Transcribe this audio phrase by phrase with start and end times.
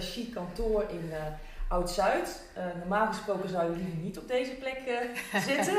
[0.00, 1.12] chic kantoor in
[1.68, 2.42] Oud-Zuid.
[2.78, 4.78] normaal gesproken zou je liever niet op deze plek
[5.48, 5.76] zitten.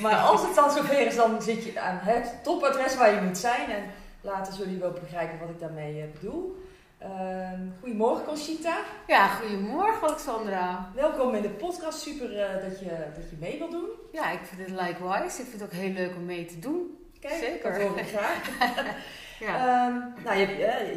[0.00, 3.38] Maar als het dan zover is, dan zit je aan het topadres waar je moet
[3.38, 3.70] zijn.
[3.70, 3.82] En
[4.20, 6.64] later zullen jullie wel begrijpen wat ik daarmee bedoel.
[7.02, 8.78] Uh, goedemorgen Conchita.
[9.06, 10.92] Ja, goedemorgen Alexandra.
[10.94, 12.00] Welkom in de podcast.
[12.00, 12.28] Super
[12.68, 13.88] dat, je, dat je mee wilt doen.
[14.12, 15.40] Ja, ik vind het likewise.
[15.40, 16.98] Ik vind het ook heel leuk om mee te doen.
[17.20, 17.72] Kijk, Zeker.
[17.72, 18.48] dat hoor ik graag.
[19.46, 19.86] ja.
[19.86, 20.46] Um, nou, je,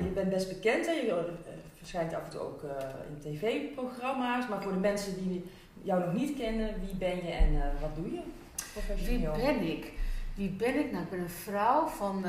[0.04, 0.86] je, bent best bekend.
[0.86, 0.92] Hè?
[0.92, 1.49] Je eh,
[1.90, 2.72] verschijnt af en toe ook uh,
[3.10, 4.48] in tv-programma's.
[4.48, 7.96] Maar voor de mensen die jou nog niet kennen, wie ben je en uh, wat
[7.96, 8.22] doe je?
[9.06, 9.94] Wie ben ik?
[10.36, 10.92] Wie ben ik?
[10.92, 12.26] Nou, ik ben een vrouw van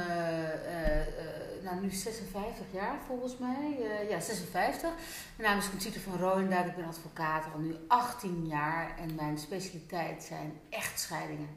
[1.62, 3.78] nou, nu 56 jaar volgens mij.
[4.08, 4.90] ja, 56.
[5.36, 6.64] Mijn naam is Conchita van Rooyendaal.
[6.64, 8.98] Ik ben advocaat al nu 18 jaar.
[8.98, 11.48] En mijn specialiteit zijn echtscheidingen.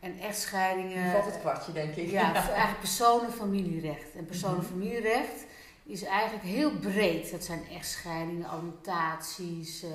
[0.00, 1.12] En echtscheidingen.
[1.12, 2.10] valt het kwartje, denk ik.
[2.10, 4.14] Ja, eigenlijk personen-familierecht.
[4.16, 5.44] En personen-familierecht
[5.86, 7.30] is eigenlijk heel breed.
[7.30, 9.90] Dat zijn echtscheidingen, alimentaties, uh,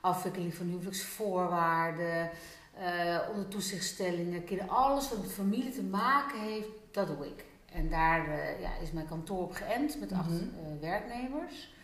[0.00, 2.30] afwikkeling van huwelijksvoorwaarden,
[2.78, 4.72] uh, onder toezichtstellingen, kinderen.
[4.72, 7.44] Alles wat met familie te maken heeft, dat doe ik.
[7.72, 10.80] En daar uh, ja, is mijn kantoor op geënt met acht mhm.
[10.80, 11.76] werknemers.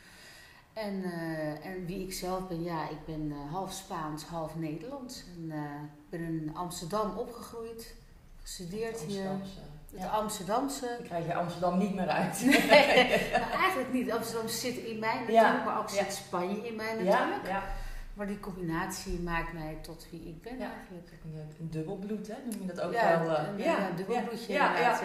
[0.72, 5.24] En, uh, en wie ik zelf ben, ja, ik ben uh, half Spaans, half Nederlands.
[5.36, 5.61] En uh,
[6.08, 7.94] ben in Amsterdam opgegroeid,
[8.42, 9.30] gestudeerd hier.
[9.95, 10.09] Het ja.
[10.09, 10.87] Amsterdamse.
[10.98, 12.41] Dan krijg je Amsterdam niet meer uit.
[12.45, 12.59] Nee,
[13.41, 14.12] nou, eigenlijk niet.
[14.12, 17.47] Amsterdam zit in mij natuurlijk, maar ook zit Spanje in mij natuurlijk.
[17.47, 17.62] Ja.
[18.14, 21.09] Maar die combinatie maakt mij tot wie ik ben eigenlijk.
[21.25, 22.34] Een, een dubbelbloed, hè?
[22.45, 23.39] Noem je dat ook ja, wel?
[23.39, 24.98] Een, ja, een dubbelbloedje ja, ja,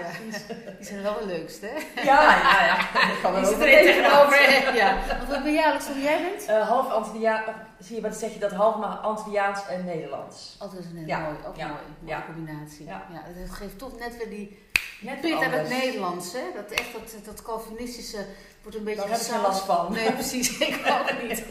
[0.78, 2.02] Die zijn wel het leukste, hè?
[2.04, 2.78] Ja, ja, ja.
[3.22, 4.76] Kan Die er tegenover.
[4.76, 4.98] Ja.
[5.30, 6.50] Wat ben jij, Alexander, jij bent?
[6.50, 7.46] Uh, half Antilliaans,
[7.80, 8.52] zie je wat zeg je dat?
[8.52, 10.56] Half maar Antilliaans en Nederlands.
[10.60, 12.86] Altijd een heel mooi, ook mooi, mooie combinatie.
[12.86, 13.06] Ja.
[13.12, 14.69] Ja, dat geeft toch net weer die
[15.00, 16.42] Net pit aan het Nederlands, hè?
[16.56, 18.26] Dat echt dat, dat Calvinistische
[18.62, 19.02] wordt een beetje...
[19.02, 19.92] Daar heb ik last van.
[19.92, 20.58] Nee, precies.
[20.68, 21.46] Ik ook niet.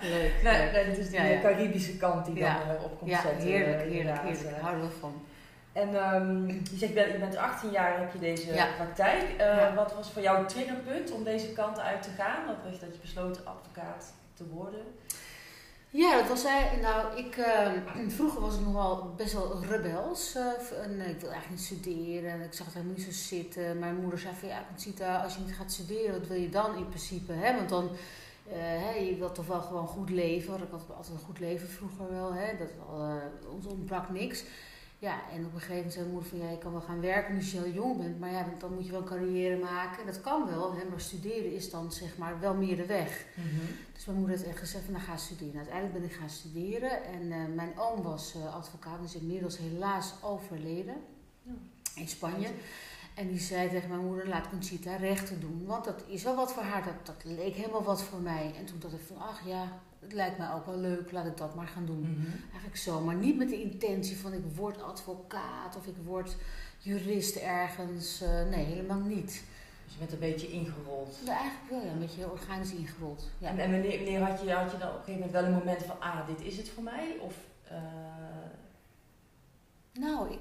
[0.00, 0.42] leuk.
[0.42, 3.48] Nee, nee, dat is de ja, Caribische kant die dan uh, op komt ja, zetten.
[3.48, 4.50] heerlijk, eh, heerlijk, heerlijk.
[4.50, 5.26] Daar houden we van.
[5.72, 9.24] En um, je zegt, je bent 18 jaar heb je deze praktijk.
[9.40, 12.46] Uh, wat was voor jou het triggerpunt om deze kant uit te gaan?
[12.46, 14.84] Wat was dat je besloten advocaat te worden?
[15.92, 16.78] Ja, dat was hij.
[16.80, 20.36] Nou, ik, uh, vroeger was ik nog wel best wel rebels.
[20.36, 20.42] Uh,
[20.88, 22.30] ik wilde eigenlijk niet studeren.
[22.30, 23.78] En ik zag het helemaal niet zo zitten.
[23.78, 26.76] Mijn moeder zei van ja, Conchita, als je niet gaat studeren, wat wil je dan
[26.76, 27.32] in principe?
[27.32, 27.56] Hè?
[27.56, 30.54] Want dan, uh, hè, je wilt toch wel gewoon goed leven.
[30.54, 32.32] Ik had altijd een goed leven vroeger wel.
[32.32, 32.56] Hè?
[32.56, 32.70] Dat,
[33.52, 34.44] ons ontbrak niks.
[35.02, 37.00] Ja, en op een gegeven moment zei mijn moeder van ja, je kan wel gaan
[37.00, 40.06] werken als je heel jong bent, maar ja, dan moet je wel een carrière maken.
[40.06, 43.26] Dat kan wel, hè, maar studeren is dan zeg maar wel meer de weg.
[43.34, 43.66] Mhm.
[43.92, 45.54] Dus mijn moeder heeft echt gezegd van nou ga studeren.
[45.54, 49.58] Nou, uiteindelijk ben ik gaan studeren en uh, mijn oom was uh, advocaat, is inmiddels
[49.58, 50.96] helaas overleden
[51.42, 51.52] ja.
[51.94, 52.48] in Spanje.
[53.14, 56.52] En die zei tegen mijn moeder, laat Conchita rechten doen, want dat is wel wat
[56.52, 58.54] voor haar, dat, dat leek helemaal wat voor mij.
[58.58, 61.36] En toen dacht ik van ach ja, het lijkt mij ook wel leuk, laat ik
[61.36, 62.00] dat maar gaan doen.
[62.00, 62.36] Mhm.
[62.50, 66.36] Eigenlijk zo, maar niet met de intentie van ik word advocaat of ik word
[66.78, 68.22] jurist ergens.
[68.22, 69.44] Uh, nee, helemaal niet.
[69.84, 71.18] Dus je bent een beetje ingerold?
[71.24, 73.30] Ja, eigenlijk wel, ja, een beetje organisch ingerold.
[73.38, 73.48] Ja.
[73.48, 75.58] En, en wanneer, wanneer, had, je, had je dan op een gegeven moment wel een
[75.58, 77.16] moment van, ah, dit is het voor mij?
[77.20, 77.34] Of,
[77.70, 77.78] uh...
[79.92, 80.40] Nou, ik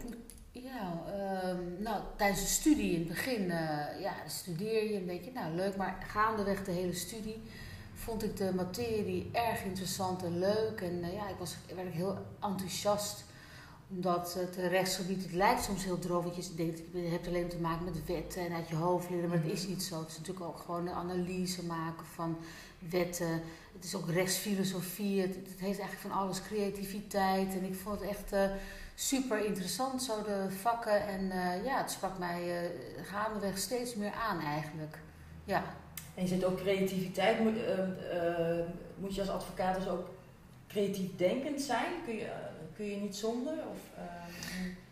[0.51, 1.03] ja,
[1.49, 5.55] um, nou, tijdens de studie in het begin, uh, ja, studeer je een beetje, nou
[5.55, 7.41] leuk, maar gaandeweg de hele studie
[8.01, 10.81] vond ik de materie erg interessant en leuk.
[10.81, 13.23] En uh, ja, ik was, werd heel enthousiast.
[13.89, 16.23] Omdat het rechtsgebied, het lijkt soms heel droog.
[16.23, 19.29] Want je denkt, je hebt alleen te maken met wetten en uit je hoofd leren.
[19.29, 19.99] Maar dat is niet zo.
[19.99, 22.37] Het is natuurlijk ook gewoon een analyse maken van
[22.89, 23.41] wetten.
[23.73, 25.21] Het is ook rechtsfilosofie.
[25.21, 27.53] Het, het heeft eigenlijk van alles creativiteit.
[27.53, 28.45] En ik vond het echt uh,
[28.95, 31.07] super interessant, zo de vakken.
[31.07, 34.97] En uh, ja, het sprak mij gaandeweg steeds meer aan eigenlijk.
[35.43, 35.63] Ja.
[36.21, 37.39] En je zit ook creativiteit.
[37.39, 37.77] Moet, uh,
[38.13, 38.65] uh,
[38.99, 40.09] moet je als advocaat dus ook
[40.67, 41.91] creatief denkend zijn?
[42.05, 42.29] Kun je, uh,
[42.75, 43.53] kun je niet zonder?
[43.53, 43.79] Of,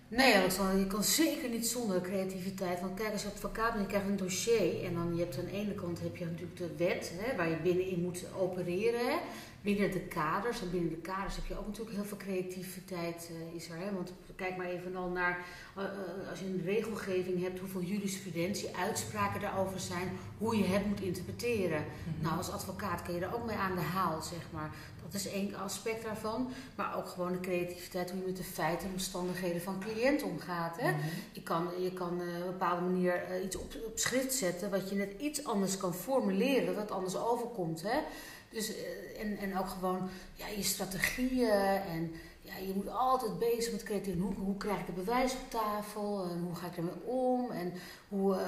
[0.08, 0.34] Nee,
[0.78, 2.82] je kan zeker niet zonder creativiteit.
[2.82, 4.86] Want kijk, als advocaat bent, je krijgt een dossier.
[4.86, 7.50] En dan je hebt aan de ene kant heb je natuurlijk de wet, hè, waar
[7.50, 9.06] je binnenin moet opereren.
[9.06, 9.18] Hè
[9.62, 10.62] binnen de kaders.
[10.62, 13.78] En binnen de kaders heb je ook natuurlijk heel veel creativiteit uh, is er.
[13.78, 13.94] Hè?
[13.94, 15.46] Want kijk maar even al naar,
[15.78, 15.84] uh,
[16.30, 21.86] als je een regelgeving hebt, hoeveel jurisprudentie, uitspraken daarover zijn, hoe je het moet interpreteren.
[21.86, 22.24] Mhm.
[22.24, 24.72] Nou, als advocaat kun je er ook mee aan de haal, zeg maar.
[25.12, 26.50] Dat is één aspect daarvan.
[26.76, 30.80] Maar ook gewoon de creativiteit, hoe je met de feiten en omstandigheden van cliënt omgaat.
[30.80, 30.92] Hè?
[30.92, 31.00] Mhm.
[31.32, 34.96] Je kan, je kan op een bepaalde manier iets op, op schrift zetten, wat je
[34.96, 37.82] net iets anders kan formuleren, dat anders overkomt.
[37.82, 38.00] Hè?
[38.50, 38.72] Dus,
[39.20, 42.12] en, en ook gewoon ja, je strategieën en
[42.50, 44.20] ja, je moet altijd bezig met creatief.
[44.20, 46.28] Hoe, hoe krijg ik het bewijs op tafel?
[46.30, 47.52] En hoe ga ik ermee om?
[47.52, 47.74] En
[48.08, 48.42] hoe uh,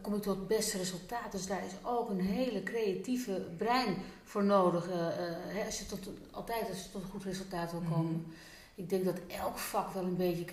[0.00, 1.32] kom ik tot het beste resultaat?
[1.32, 4.88] Dus daar is ook een hele creatieve brein voor nodig.
[4.88, 4.94] Uh,
[5.28, 8.12] hè, als je tot, altijd als je tot een goed resultaat wil komen.
[8.12, 8.30] Mhm.
[8.74, 10.44] Ik denk dat elk vak wel een beetje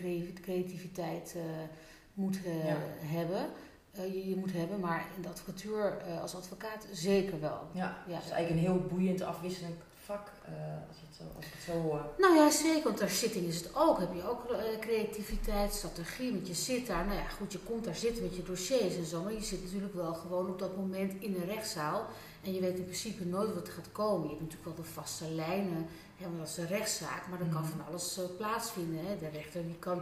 [0.41, 1.35] creativiteit
[2.13, 2.37] moet
[2.99, 3.45] hebben.
[3.95, 7.67] Je, je, moet hebben, maar in de advocatuur als advocaat zeker wel.
[7.71, 8.17] Ja, ja.
[8.17, 9.75] is eigenlijk een heel boeiend afwisselend
[10.05, 10.31] vak,
[10.89, 12.05] als, het zo, als ik het zo hoor.
[12.17, 13.99] Nou ja, zeker, want daar zitting is het ook.
[13.99, 17.95] Heb je ook creativiteit, strategie, want je zit daar, nou ja, goed, je komt daar
[17.95, 21.13] zitten met je dossiers en zo, maar je zit natuurlijk wel gewoon op dat moment
[21.19, 22.05] in een rechtszaal
[22.43, 24.23] en je weet in principe nooit wat er gaat komen.
[24.23, 25.87] Je hebt natuurlijk wel de vaste lijnen,
[26.17, 29.05] hè, want dat is een rechtszaak, maar er kan van alles plaatsvinden.
[29.05, 29.17] Hè.
[29.17, 30.01] De rechter die kan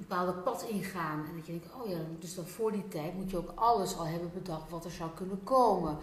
[0.00, 1.24] een bepaalde pad ingaan.
[1.28, 3.96] En dat je denkt, oh ja, dus dan voor die tijd moet je ook alles
[3.98, 5.98] al hebben bedacht wat er zou kunnen komen.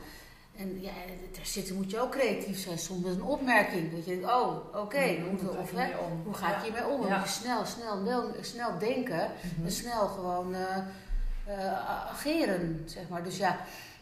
[0.55, 0.91] En ja,
[1.31, 2.77] ter zitten moet je ook creatief zijn.
[2.77, 3.91] Soms met een opmerking.
[3.91, 5.65] Dat je denkt, oh, oké, okay, hoe, hoe,
[6.23, 7.07] hoe, ga ik hiermee om?
[7.07, 7.17] Ja.
[7.17, 9.65] Moet je snel, snel, snel denken mhm.
[9.65, 10.77] en snel gewoon uh,
[11.47, 13.23] uh, ageren, zeg maar.
[13.23, 13.59] Dus ja,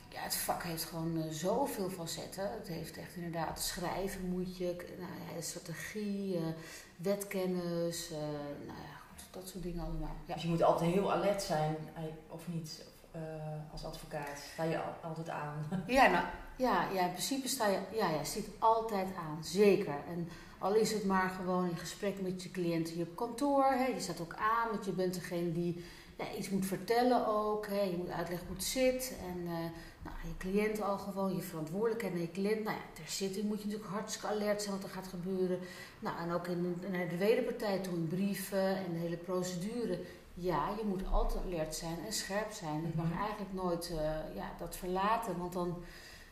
[0.10, 2.52] ja, het vak heeft gewoon uh, zoveel facetten.
[2.58, 6.40] Het heeft echt inderdaad schrijven moet je, nou, ja, strategie,
[6.98, 8.10] wetkennis,
[8.66, 8.95] nou ja,
[9.36, 10.16] dat soort dingen allemaal.
[10.26, 10.34] Ja.
[10.34, 11.76] Dus je moet altijd heel alert zijn,
[12.30, 12.86] of niet?
[13.72, 15.66] als advocaat sta je altijd aan.
[15.88, 16.26] Ja, nou,
[16.58, 19.96] ja, ja, in principe sta je, ja, ja, zit altijd aan, zeker.
[20.08, 20.30] En
[20.60, 23.64] al is het maar gewoon in gesprek met je cliënt hier op kantoor.
[23.64, 25.84] Hè, je staat ook aan, want je bent degene die
[26.18, 27.68] ja, iets moet vertellen ook.
[27.68, 29.16] Hè, je moet uitleggen hoe het zit.
[29.34, 29.54] En uh,
[30.06, 32.64] nou, je cliënt al gewoon, je verantwoordelijkheid naar je cliënt.
[32.64, 35.60] Nou ja, ter zitting moet je natuurlijk hartstikke alert zijn wat er gaat gebeuren.
[36.00, 40.00] Nou, en ook in, naar de wederpartij toe, in brieven en de hele procedure.
[40.34, 42.82] Ja, je moet altijd alert zijn en scherp zijn.
[42.82, 43.20] Je mag mhm.
[43.20, 43.98] eigenlijk nooit uh,
[44.36, 45.84] ja, dat verlaten, want dan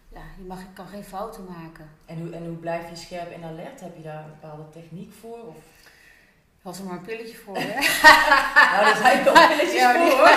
[0.10, 1.90] ja, je mag, kan geen fouten maken.
[2.06, 3.80] En hoe, en hoe blijf je scherp en alert?
[3.80, 5.40] Heb je daar een bepaalde techniek voor?
[5.48, 5.56] Of?
[6.64, 7.74] Was er maar een pilletje voor, hè?
[8.72, 10.30] nou, dat zijn toch pilletjes ja, voor.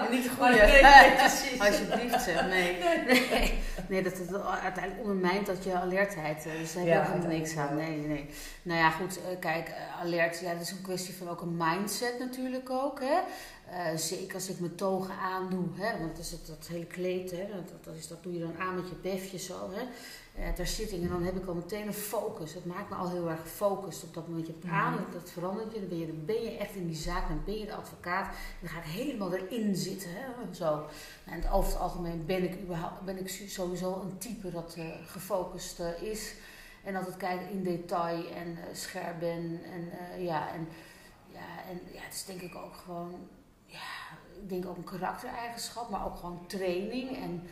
[0.00, 0.48] Niet, niet goed.
[0.48, 1.60] Nee, nee, precies.
[1.60, 2.46] Alsjeblieft, zeg.
[2.46, 2.78] Nee.
[3.06, 3.58] Nee,
[3.88, 6.46] nee dat het uiteindelijk ondermijnt dat je alertheid.
[6.46, 7.76] Eh, dus daar heb je ja, helemaal niks aan.
[7.76, 8.28] Nee, nee.
[8.62, 9.16] Nou ja, goed.
[9.16, 13.00] Eh, kijk, eh, alert, ja, dat is een kwestie van ook een mindset natuurlijk ook,
[13.00, 13.18] hè?
[13.70, 17.30] Uh, zeker als ik mijn togen aandoe, hè, want dat is het, dat hele kleed,
[17.30, 19.70] hè, dat, dat, is, dat doe je dan aan met je befje zo.
[19.70, 19.82] Hè,
[20.38, 22.54] uh, ter zitting en dan heb ik al meteen een focus.
[22.54, 24.46] Het maakt me al heel erg gefocust op dat moment.
[24.46, 25.12] Je hebt aan, mhm.
[25.12, 27.58] dat verandert je, dan ben je, dan ben je echt in die zaak, dan ben
[27.58, 28.26] je de advocaat.
[28.26, 30.10] En dan ga ik helemaal erin zitten.
[30.12, 30.86] Hè, zo.
[31.24, 35.80] En over het algemeen ben ik, überhaupt, ben ik sowieso een type dat uh, gefocust
[36.00, 36.34] is.
[36.84, 39.60] En altijd kijken in detail en scherp ben.
[39.64, 40.68] En, ja, en,
[41.32, 43.14] ja, en ja, het is denk ik ook gewoon
[44.42, 47.16] ik denk ook een karaktereigenschap, maar ook gewoon training.
[47.16, 47.42] En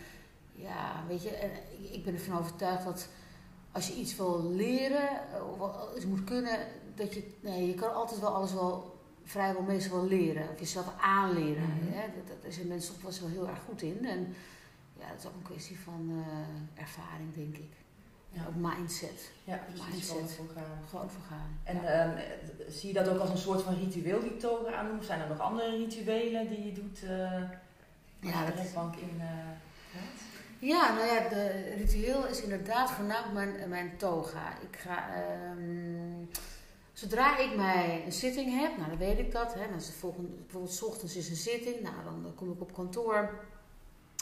[0.53, 1.51] ja, weet je, en
[1.93, 3.09] ik ben ervan overtuigd dat
[3.73, 5.09] als je iets wil leren
[5.59, 6.59] of iets moet kunnen,
[6.95, 10.49] dat je, nee, je kan altijd wel alles wel vrijwel meestal wel leren.
[10.53, 11.63] Of jezelf aanleren.
[11.63, 12.13] Mm -hmm.
[12.43, 14.07] Dat, zijn mensen toch wel heel erg goed in.
[14.07, 14.35] En
[14.99, 17.73] ja, dat is ook een kwestie van uh, ervaring, denk ik.
[18.37, 18.43] Ja.
[18.49, 19.31] Ook mindset.
[19.45, 19.61] Ja,
[19.91, 20.11] mindset.
[20.11, 20.79] Gewoon voor gaan.
[20.89, 21.59] Gewoon voor gaan.
[21.65, 22.05] En ja.
[22.05, 22.13] um,
[22.69, 25.41] zie je dat ook als een soort van ritueel die toga aan Zijn er nog
[25.41, 27.11] andere rituelen die je doet uh,
[28.21, 29.17] ja, de rechtbank in?
[29.17, 29.29] Uh,
[30.59, 34.53] ja, nou ja, de ritueel is inderdaad voornamelijk mijn, mijn toga.
[34.71, 35.09] Ik ga,
[35.51, 36.31] um,
[36.93, 39.55] zodra ik mij een zitting heb, nou dan weet ik dat.
[39.55, 42.61] Hè, dan is de volgende, bijvoorbeeld s ochtends is een zitting, nou dan kom ik
[42.61, 43.31] op kantoor.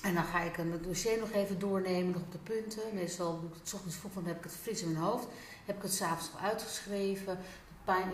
[0.04, 2.82] En dan ga ik het dossier nog even doornemen, nog op de punten.
[2.94, 5.26] Meestal doe ik het ochtends vroeg, dan heb ik het fris in mijn hoofd.
[5.64, 7.38] Heb ik het s'avonds al uitgeschreven.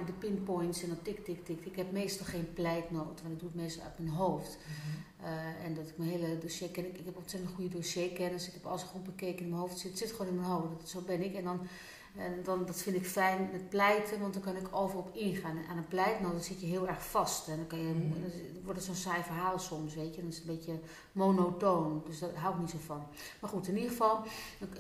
[0.07, 1.65] De pinpoints en dan tik, tik, tik.
[1.65, 4.59] Ik heb meestal geen pleitnoot, want ik doe het meestal uit mijn hoofd.
[4.59, 5.27] Mhm.
[5.27, 6.87] Eh, en dat ik mijn hele dossier ken.
[6.87, 8.47] Ik, ik heb ontzettend goede dossierkennis.
[8.47, 9.73] Ik heb alles goed bekeken in mijn hoofd.
[9.73, 10.89] Het zit, het zit gewoon in mijn hoofd.
[10.89, 11.35] zo ben ik.
[11.35, 11.61] En dan
[12.17, 15.57] en dan, dat vind ik fijn met pleiten, want dan kan ik overal op ingaan.
[15.57, 17.49] En aan een pleitnoot dan zit je heel erg vast.
[17.49, 18.11] En dan, kan je, mm.
[18.11, 18.31] dan
[18.65, 20.21] wordt het zo'n saai verhaal soms, weet je.
[20.21, 20.79] Dan is het een beetje
[21.13, 23.03] monotoon, dus daar hou ik niet zo van.
[23.41, 24.23] Maar goed, in ieder geval,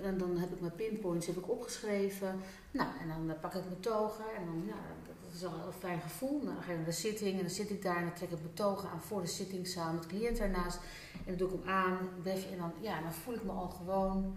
[0.03, 2.41] dan, dan heb ik mijn pinpoints heb ik opgeschreven.
[2.71, 4.75] Nou, en dan pak ik mijn togen en dan, ja,
[5.07, 6.41] dat is al een heel fijn gevoel.
[6.43, 8.31] Nou, dan ga ik naar de zitting en dan zit ik daar en dan trek
[8.31, 10.79] ik mijn togen aan voor de zittingszaal met de cliënt ernaast.
[11.13, 14.37] En dan doe ik hem aan, en dan, ja, dan voel ik me al gewoon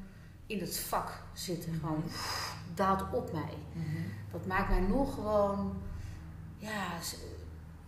[0.54, 1.74] in het vak zitten.
[1.74, 2.04] Gewoon
[2.76, 3.58] daalt op mij.
[3.74, 4.02] Mhm.
[4.32, 5.82] Dat maakt mij nog gewoon,
[6.58, 6.88] ja...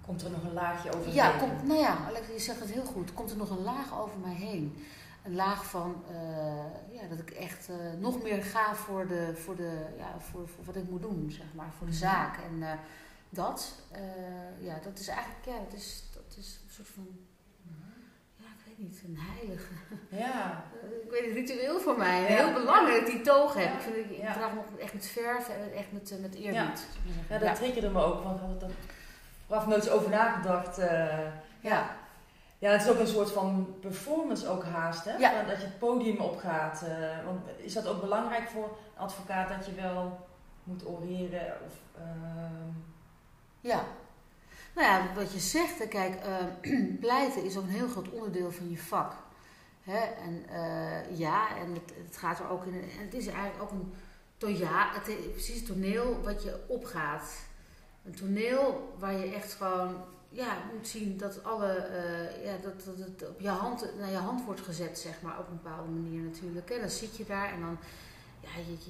[0.05, 2.85] Komt er nog een laagje over ja, komt, nou ja, Alex, je zegt het heel
[2.85, 3.13] goed.
[3.13, 4.85] Komt er nog een laag over mij heen?
[5.23, 9.55] Een laag van, uh, ja, dat ik echt uh, nog meer ga voor, de, voor,
[9.55, 12.01] de, ja, voor, voor wat ik moet doen, zeg maar, voor de mhm.
[12.01, 12.37] zaak.
[12.37, 12.71] En uh,
[13.29, 13.75] dat,
[14.59, 17.07] ja, dat is eigenlijk, ja, dat is, dat is een soort van,
[18.77, 19.73] weet ik niet, een heilige.
[20.09, 20.63] Ja.
[21.03, 22.23] ik weet het ritueel voor mij.
[22.23, 23.73] Heel belangrijk dat die toog heb.
[23.73, 24.33] Ik, vind, ik Ja.
[24.33, 26.87] draag echt met verf en echt met, eh, met eerbied.
[27.29, 27.35] Ja.
[27.35, 28.69] ik dat triggerde me ook, want ik had er
[29.47, 30.77] vooraf nooit eens over nagedacht.
[30.77, 31.17] eh.
[31.59, 31.89] ja.
[32.59, 35.15] ja, het is ook een soort van performance ook haast, hè?
[35.17, 35.43] Ja.
[35.43, 36.81] Dat je het podium opgaat.
[36.87, 40.27] eh, want is dat ook belangrijk voor een advocaat dat je wel
[40.63, 41.53] moet oreren?
[41.67, 42.69] Of, ehm,
[43.61, 43.83] Ja.
[44.75, 46.45] Nou ja, wat je zegt, kijk, eh,
[46.99, 49.13] pleiten is ook een heel groot onderdeel van je vak.
[49.83, 49.99] Hè?
[49.99, 52.73] En eh, ja, en het, het gaat er ook in.
[52.73, 53.93] En het is eigenlijk ook een
[54.37, 57.31] to- ja, het is precies toneel wat je opgaat.
[58.05, 59.95] Een toneel waar je echt gewoon
[60.29, 64.17] ja, moet zien dat alle eh, ja, dat, dat het op je hand, naar je
[64.17, 66.69] hand wordt gezet, zeg maar, op een bepaalde manier natuurlijk.
[66.69, 66.79] Hè?
[66.79, 67.77] Dan zit je daar en dan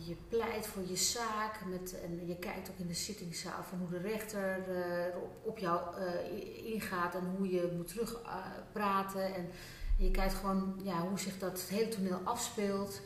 [0.06, 1.66] je, pleit voor je zaak.
[1.66, 5.98] Met, en je kijkt ook in de zittingszaal van hoe de rechter eh, op, jou
[5.98, 8.64] eh, ingaat en hoe je moet terugpraten.
[8.72, 9.50] praten en
[9.98, 13.02] je kijkt gewoon ja, hoe zich dat hele toneel afspeelt.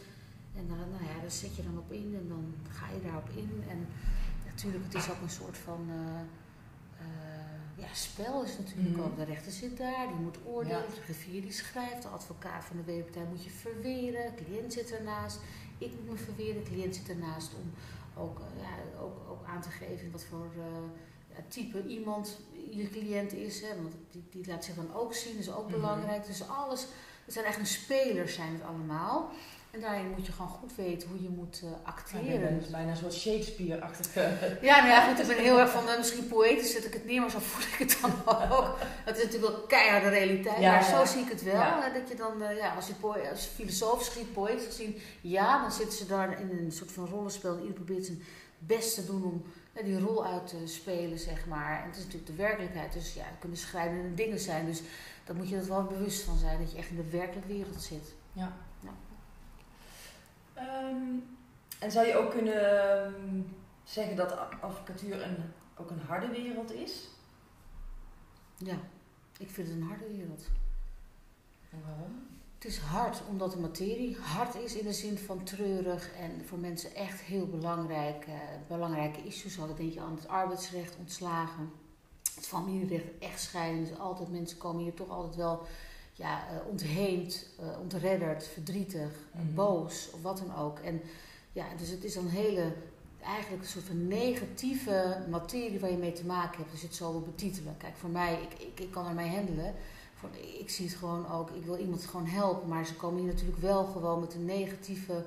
[0.56, 3.30] En dan, nou ja, daar zet je dan op in en dan ga je daarop
[3.30, 3.64] in.
[3.70, 3.88] En
[4.46, 6.22] natuurlijk, het is ook een soort van eh,
[7.80, 9.06] ja, spel is natuurlijk Mhm.
[9.06, 9.16] ook.
[9.16, 10.86] De rechter zit daar, die moet oordelen, Ja.
[10.96, 14.92] de griffier die schrijft, de advocaat van de weerpartij moet je verweren, de cliënt zit
[14.92, 15.40] ernaast.
[15.78, 17.72] Ik moet me verweren, de cliënt zit ernaast om
[18.24, 22.38] ook, eh, ja, ook, ook aan te geven wat voor eh, type iemand
[22.72, 23.62] je cliënt is.
[23.62, 25.72] Hè, want die, die laat zich dan ook zien, is ook Mhm.
[25.80, 26.26] belangrijk.
[26.26, 26.88] Dus alles,
[27.26, 29.30] het zijn echt een spelers zijn het allemaal.
[29.72, 32.42] En daarin moet je gewoon goed weten hoe je moet eh, acteren.
[32.42, 34.20] ben dus bijna een soort Shakespeare-achtige.
[34.62, 37.06] Ja, nou ja, goed, ik ben heel erg van, eh, misschien poëtisch zet ik het
[37.06, 38.12] neer, maar zo voel ik het dan
[38.58, 38.76] ook.
[38.80, 41.06] Het is natuurlijk wel keiharde realiteit, Ja, maar ja.
[41.06, 41.54] zo zie ik het wel.
[41.54, 41.82] Ja.
[41.82, 42.94] hè, Dat je dan, eh, ja, als je,
[43.32, 47.06] als je filosofisch gezien, poëtisch gezien, ja, dan zitten ze daar in een soort van
[47.08, 47.54] rollenspel.
[47.54, 48.24] En ieder probeert zijn
[48.60, 49.44] best te doen om
[49.84, 51.80] die rol uit te spelen, zeg maar.
[51.82, 54.66] En het is natuurlijk de werkelijkheid, dus ja, er kunnen schrijnende dingen zijn.
[54.66, 54.82] Dus
[55.26, 57.82] dan moet je er wel bewust van zijn, dat je echt in de werkelijke wereld
[57.82, 58.14] zit.
[58.34, 58.58] Ja.
[60.60, 61.20] Ehm,
[61.80, 63.42] en zou je ook kunnen ehm,
[63.84, 65.38] zeggen dat advocatuur een,
[65.76, 67.08] ook een harde wereld is?
[68.58, 68.78] Ja,
[69.38, 70.48] ik vind het een harde wereld.
[71.70, 72.28] En waarom?
[72.56, 76.58] Het is hard, omdat de materie hard is in de zin van treurig en voor
[76.58, 78.34] mensen echt heel belangrijk, eh,
[78.68, 79.56] belangrijke issues.
[79.56, 81.72] Dan denk je aan het arbeidsrecht, ontslagen,
[82.36, 83.88] het familierecht, echtscheiding.
[83.88, 85.68] Dus altijd, mensen komen hier toch altijd wel
[86.20, 89.54] ja, eh, ontheemd, eh, ontredderd, verdrietig, Mhm.
[89.54, 90.80] boos of wat dan ook.
[90.80, 91.02] En
[91.54, 92.74] ja, dus het is een hele,
[93.24, 96.72] eigenlijk een soort van negatieve materie waar je mee te maken hebt.
[96.72, 97.76] Dus het zo wil betitelen.
[97.78, 99.76] Kijk, voor mij, ik, ik, ik kan ermee handelen.
[100.16, 103.32] Voor, ik zie het gewoon ook, ik wil iemand gewoon helpen, maar ze komen hier
[103.34, 105.26] natuurlijk wel gewoon met een negatieve,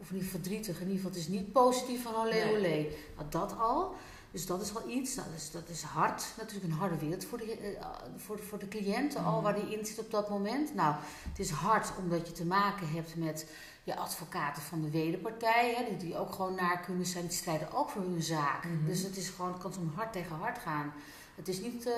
[0.00, 2.56] of niet verdrietig, in ieder geval, het is niet positief van olé Nee.
[2.56, 2.86] olé.
[3.16, 3.94] Nou, dat al.
[4.30, 7.24] Dus dat is al iets, nou, dat, is, dat is hard, natuurlijk een harde wereld
[7.24, 9.42] voor de, eh, voor, voor de cliënt, al Mhm.
[9.42, 10.74] waar die in zit op dat moment.
[10.74, 10.94] Nou,
[11.28, 13.46] het is hard omdat je te maken hebt met
[13.84, 17.72] je advocaten van de wederpartij, hè, die, die ook gewoon naar kunnen zijn, die strijden
[17.72, 18.64] ook voor hun zaak.
[18.64, 18.86] Mhm.
[18.86, 20.92] Dus het is gewoon, het kan soms hard tegen hard gaan.
[21.34, 21.92] Het is niet eh,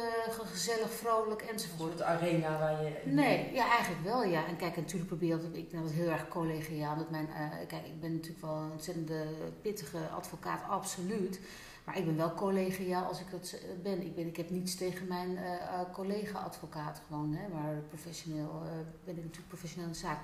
[0.50, 1.90] gezellig, vrolijk enzovoort.
[1.90, 2.92] soort arena waar je...
[3.04, 4.46] Nee, ja, eigenlijk wel, ja.
[4.46, 7.86] En kijk, natuurlijk probeer ik, ik ben altijd heel erg collegiaal met mijn, eh, kijk,
[7.86, 9.24] ik ben natuurlijk wel een ontzettende
[9.62, 11.40] pittige advocaat, absoluut.
[11.90, 14.02] Maar ik ben wel collegiaal als ik dat eh, ben.
[14.02, 17.48] Ik, ben, ik heb niets tegen mijn eh, collega-advocaat gewoon, hè.
[17.48, 18.70] Maar professioneel eh,
[19.04, 20.18] ben ik natuurlijk professioneel in de zaak.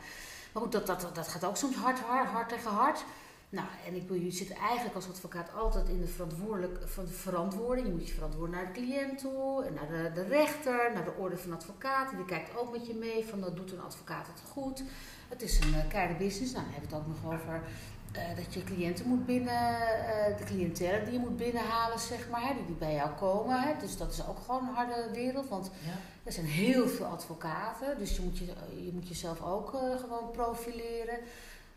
[0.52, 3.04] Maar goed, dat, dat, dat gaat ook soms hard, hard, hard tegen hard.
[3.48, 7.86] Nou, en ik bedoel, je zit eigenlijk als advocaat altijd in de, verantwoordelijk, van verantwoording.
[7.86, 11.36] Je moet je verantwoorden naar de cliënt toe, en naar de, rechter, naar de orde
[11.36, 12.16] van advocaten.
[12.16, 14.82] Die kijkt ook met je mee van, dat doet een advocaat het goed.
[15.28, 16.52] Het is een uh, business.
[16.52, 17.60] Nou, dan hebben we het ook nog over uh,
[18.12, 22.54] dat je cliënten moet binnen, uh, de cliëntelen die je moet binnenhalen, zeg maar, hè,
[22.54, 23.60] die, die bij jou komen.
[23.60, 23.72] Hè.
[23.80, 25.92] Dus dat is ook gewoon een harde wereld, want Ja.
[26.24, 27.98] er zijn heel veel advocaten.
[27.98, 28.44] Dus je moet, je,
[28.84, 31.18] je moet jezelf ook uh, gewoon profileren.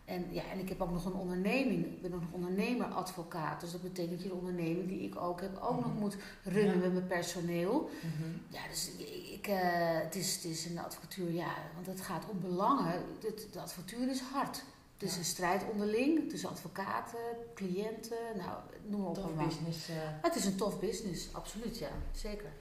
[0.06, 1.86] En, ja, en ik heb ook nog een onderneming.
[1.86, 3.62] Ik ben ook nog ondernemer-advocaat.
[3.62, 5.92] Dus dat betekent dat je de onderneming die ik ook heb, ook mm -hmm.
[5.92, 6.82] nog moet runnen ja.
[6.82, 7.90] met mijn personeel.
[8.02, 8.42] Mm -hmm.
[8.48, 8.92] Ja, dus
[9.32, 9.56] ik, uh,
[10.04, 13.04] het, is, het is een advocatuur, ja, want het gaat om belangen.
[13.20, 14.64] De, de advocatuur is hard.
[15.00, 15.20] Het is ja.
[15.20, 17.20] een strijd onderling tussen advocaten,
[17.56, 19.16] cliënten, nou, noem maar op.
[19.16, 19.90] Tof business.
[19.90, 19.96] Uh...
[20.22, 22.52] Het is een tof business, absoluut, ja, zeker.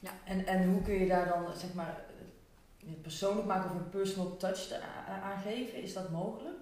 [0.00, 0.10] Ja.
[0.24, 2.04] En, en hoe kun je daar dan, zeg maar,
[2.86, 4.72] het persoonlijk maken of een personal touch
[5.22, 5.82] aangeven?
[5.82, 6.56] Is dat mogelijk?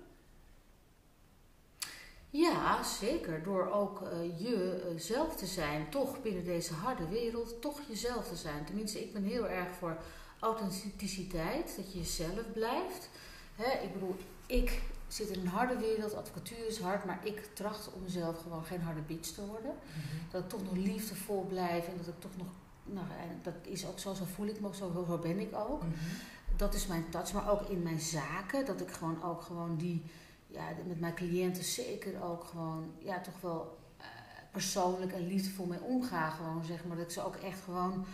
[2.30, 3.42] Ja, zeker.
[3.42, 8.36] Door ook uh, jezelf uh, te zijn, toch binnen deze harde wereld, toch jezelf te
[8.36, 8.64] zijn.
[8.64, 9.96] Tenminste, ik ben heel erg voor
[10.38, 13.08] authenticiteit, dat je jezelf blijft.
[13.54, 17.92] Hè, ik bedoel, ik zit in een harde wereld, advocatuur is hard, maar ik tracht
[17.92, 19.70] om mezelf gewoon geen harde bitch te worden.
[19.70, 20.28] Mm -hmm.
[20.30, 22.46] Dat ik toch nog liefdevol blijf en dat ik toch nog,
[22.84, 25.54] nou, en dat is ook zo, zo voel ik me ook, zo, zo ben ik
[25.54, 25.82] ook.
[25.82, 26.56] Mm -hmm.
[26.56, 27.32] dat is mijn touch.
[27.32, 30.02] Maar ook in mijn zaken, dat ik gewoon ook gewoon die,
[30.46, 34.06] ja, met mijn cliënten zeker ook gewoon, ja, toch wel eh,
[34.50, 36.30] persoonlijk en liefdevol mee omga.
[36.30, 38.04] Gewoon zeg maar, dat ik ze ook echt gewoon,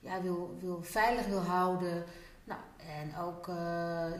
[0.00, 2.04] ja, wil, wil veilig wil houden.
[2.44, 3.54] Nou, en ook uh,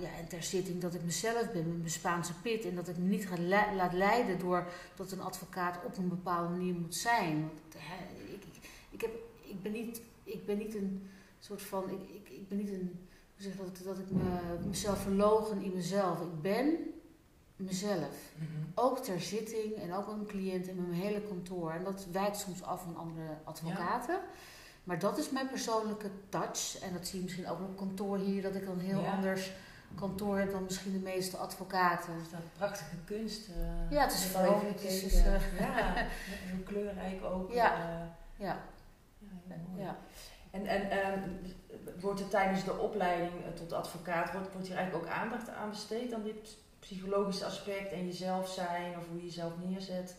[0.00, 2.64] ja, en ter zitting dat ik mezelf ben met mijn Spaanse pit.
[2.64, 4.66] En dat ik me niet ga le laat leiden door
[4.96, 7.40] dat een advocaat op een bepaalde manier moet zijn.
[7.40, 11.90] Want, hè, ik, ik, ik, heb, ik, ben niet, ik ben niet een soort van.
[11.90, 13.08] Ik, ik, ik ben niet een.
[13.36, 16.20] Hoe zeg dat, dat ik me, mezelf verlogen in mezelf.
[16.20, 16.76] Ik ben
[17.56, 18.32] mezelf.
[18.34, 18.46] Mhm.
[18.74, 21.70] Ook ter zitting en ook mijn cliënt en mijn hele kantoor.
[21.70, 24.20] En dat wijkt soms af van andere advocaten.
[24.84, 26.78] Maar dat is mijn persoonlijke touch.
[26.82, 29.12] En dat zie je misschien ook op kantoor hier, dat ik dan heel Ja.
[29.12, 29.52] anders
[29.94, 32.18] kantoor heb dan misschien de meeste advocaten.
[32.18, 33.48] Dus dat prachtige kunst.
[33.48, 34.32] eh, Ja, het is is,
[35.12, 35.34] gekeken.
[35.34, 35.94] eh, ja,
[36.50, 37.52] heel kleurrijk ook.
[37.52, 37.72] Ja.
[37.74, 38.06] eh,
[38.46, 38.58] Ja,
[39.76, 39.96] ja.
[40.50, 41.28] En, en ehm,
[42.00, 46.12] wordt er tijdens de opleiding tot advocaat, wordt, wordt hier eigenlijk ook aandacht aan besteed
[46.12, 50.16] aan dit psychologische aspect en jezelf zijn of hoe je jezelf neerzet?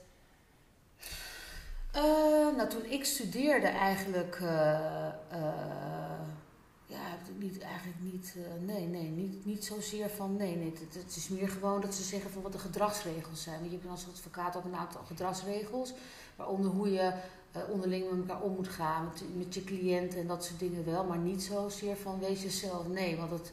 [1.96, 6.20] Eh, nou, toen ik studeerde eigenlijk, eh, eh,
[6.86, 8.36] ja, niet, eigenlijk niet,
[8.66, 12.04] nee, nee, niet, niet zozeer van, nee, nee, het, het is meer gewoon dat ze
[12.04, 13.60] zeggen van wat de gedragsregels zijn.
[13.60, 15.94] Want je hebt als advocaat ook een aantal gedragsregels,
[16.36, 17.14] waaronder hoe je
[17.72, 21.04] onderling met elkaar om moet gaan, met, met je cliënten en dat soort dingen wel,
[21.04, 23.52] maar niet zozeer van wees jezelf, nee, want dat,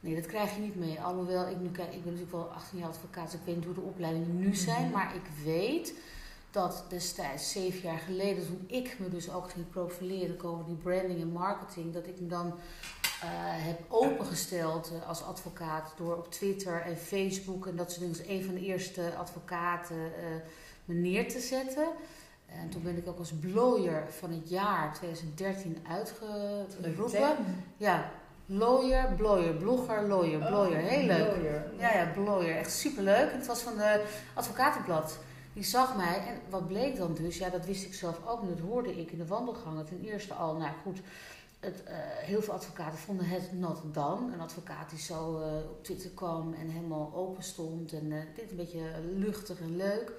[0.00, 1.00] nee, dat krijg je niet mee.
[1.00, 3.74] Alhoewel, ik, nu, ik ben natuurlijk wel 18 jaar advocaat, dus ik weet niet hoe
[3.74, 4.92] de opleidingen nu zijn, Mhm.
[4.92, 5.94] maar ik weet
[6.54, 11.20] dat destijds, zeven jaar geleden, toen ik me dus ook ging profileren over die branding
[11.20, 12.46] en marketing, dat ik me dan
[13.20, 13.28] eh,
[13.66, 18.28] heb opengesteld eh, als advocaat door op Twitter en Facebook en dat soort dingen, als
[18.28, 19.96] een van de eerste advocaten
[20.84, 21.88] me neer te zetten.
[22.46, 27.36] En toen ben ik ook als lawyer van het jaar 2013 uitgeroepen.
[27.76, 28.10] Ja,
[28.46, 30.76] lawyer, blogger, blogger, lawyer, blogger.
[30.76, 31.60] Heel leuk.
[31.78, 32.56] Ja, ja, Bloyer.
[32.56, 33.32] Echt superleuk.
[33.32, 35.18] Het was van de advocatenblad.
[35.54, 37.38] Die zag mij en wat bleek dan dus?
[37.38, 38.50] Ja, dat wist ik zelf ook niet.
[38.50, 39.86] Dat hoorde ik in de wandelgangen.
[39.86, 41.00] Ten eerste al, nou goed,
[41.60, 44.32] het, eh, heel veel advocaten vonden het not done.
[44.32, 47.92] Een advocaat die zo eh, op Twitter kwam en helemaal open stond.
[47.92, 50.12] En eh, dit een beetje luchtig en leuk.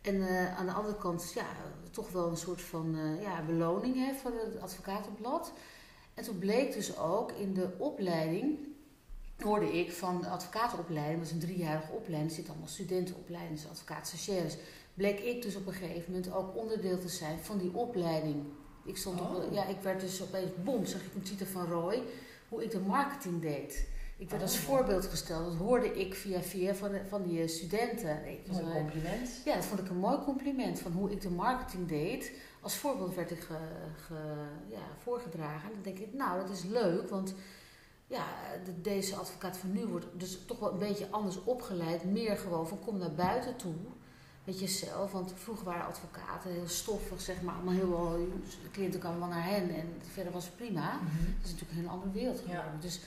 [0.00, 1.46] En aan de andere kant, ja,
[1.90, 5.52] toch wel een soort van ja, beloning hè, voor het advocatenblad.
[6.14, 8.58] En toen bleek dus ook in de opleiding
[9.38, 13.70] hoorde ik van de advocatenopleiding, dat is een driejarige opleiding, er zitten allemaal studentenopleidingen, dus
[13.70, 14.56] advocaatstagiaires,
[14.94, 18.44] bleek ik dus op een gegeven moment ook onderdeel te zijn van die opleiding.
[18.84, 19.52] Ik stond op, Oh.
[19.52, 22.02] ja, ik werd dus opeens, bom, zag ik een titel van Roy,
[22.48, 23.88] hoe ik de marketing deed.
[24.16, 24.60] Ik werd als Oh.
[24.62, 28.20] voorbeeld gesteld, dat hoorde ik via via van, de- van die eh, studenten.
[28.46, 29.30] Was Mooi een- compliment.
[29.44, 32.32] ja, dat vond ik een mooi compliment van hoe ik de marketing deed.
[32.60, 33.56] Als voorbeeld werd ik ge,
[34.06, 35.68] ge- ja, voorgedragen.
[35.68, 37.34] En dan denk ik, nou, dat is leuk, want
[38.12, 38.24] ja,
[38.64, 42.04] de, deze advocaat van nu wordt dus toch wel een beetje anders opgeleid.
[42.04, 43.74] Meer gewoon van kom naar buiten toe
[44.44, 45.12] met jezelf.
[45.12, 47.54] Want vroeger waren advocaten heel stoffig, zeg maar.
[47.54, 48.28] Allemaal heel,
[48.62, 50.92] de cliënten kwamen wel naar hen en verder was het prima.
[50.94, 51.24] Mhm.
[51.36, 52.44] Dat is natuurlijk een hele andere wereld Ja.
[52.44, 52.80] geworden.
[52.80, 53.00] Dus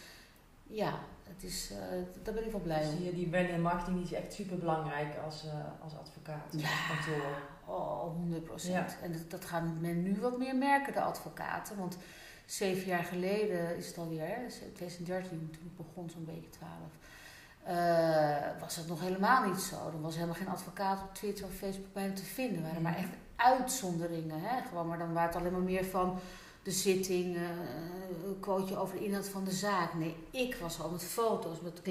[0.68, 1.78] ja, het is, eh,
[2.24, 2.98] daar ben ik wel blij Dus om.
[2.98, 6.54] die, die branding en marketing die is echt super belangrijk als, eh, als advocaat.
[6.58, 6.70] Ja.
[6.88, 7.38] Kantoor.
[7.66, 8.92] Oh, 100 procent.
[8.92, 8.98] Ja.
[9.06, 11.78] En dat, dat gaat men nu wat meer merken, de advocaten.
[11.78, 11.98] Want
[12.46, 16.72] zeven jaar geleden is het alweer, hè, 2013, toen ik begon, zo'n beetje 12.
[17.64, 19.76] eh, was het nog helemaal niet zo.
[19.76, 22.58] Er was helemaal geen advocaat op Twitter of Facebook bijna te vinden.
[22.58, 24.42] Er waren maar echt uitzonderingen.
[24.42, 24.62] Hè?
[24.68, 26.20] Gewoon, maar dan waren het alleen maar meer van
[26.66, 27.42] de zitting, eh,
[28.26, 29.94] een quoteje over de inhoud van de zaak.
[29.94, 31.82] Nee, ik was al met foto's, met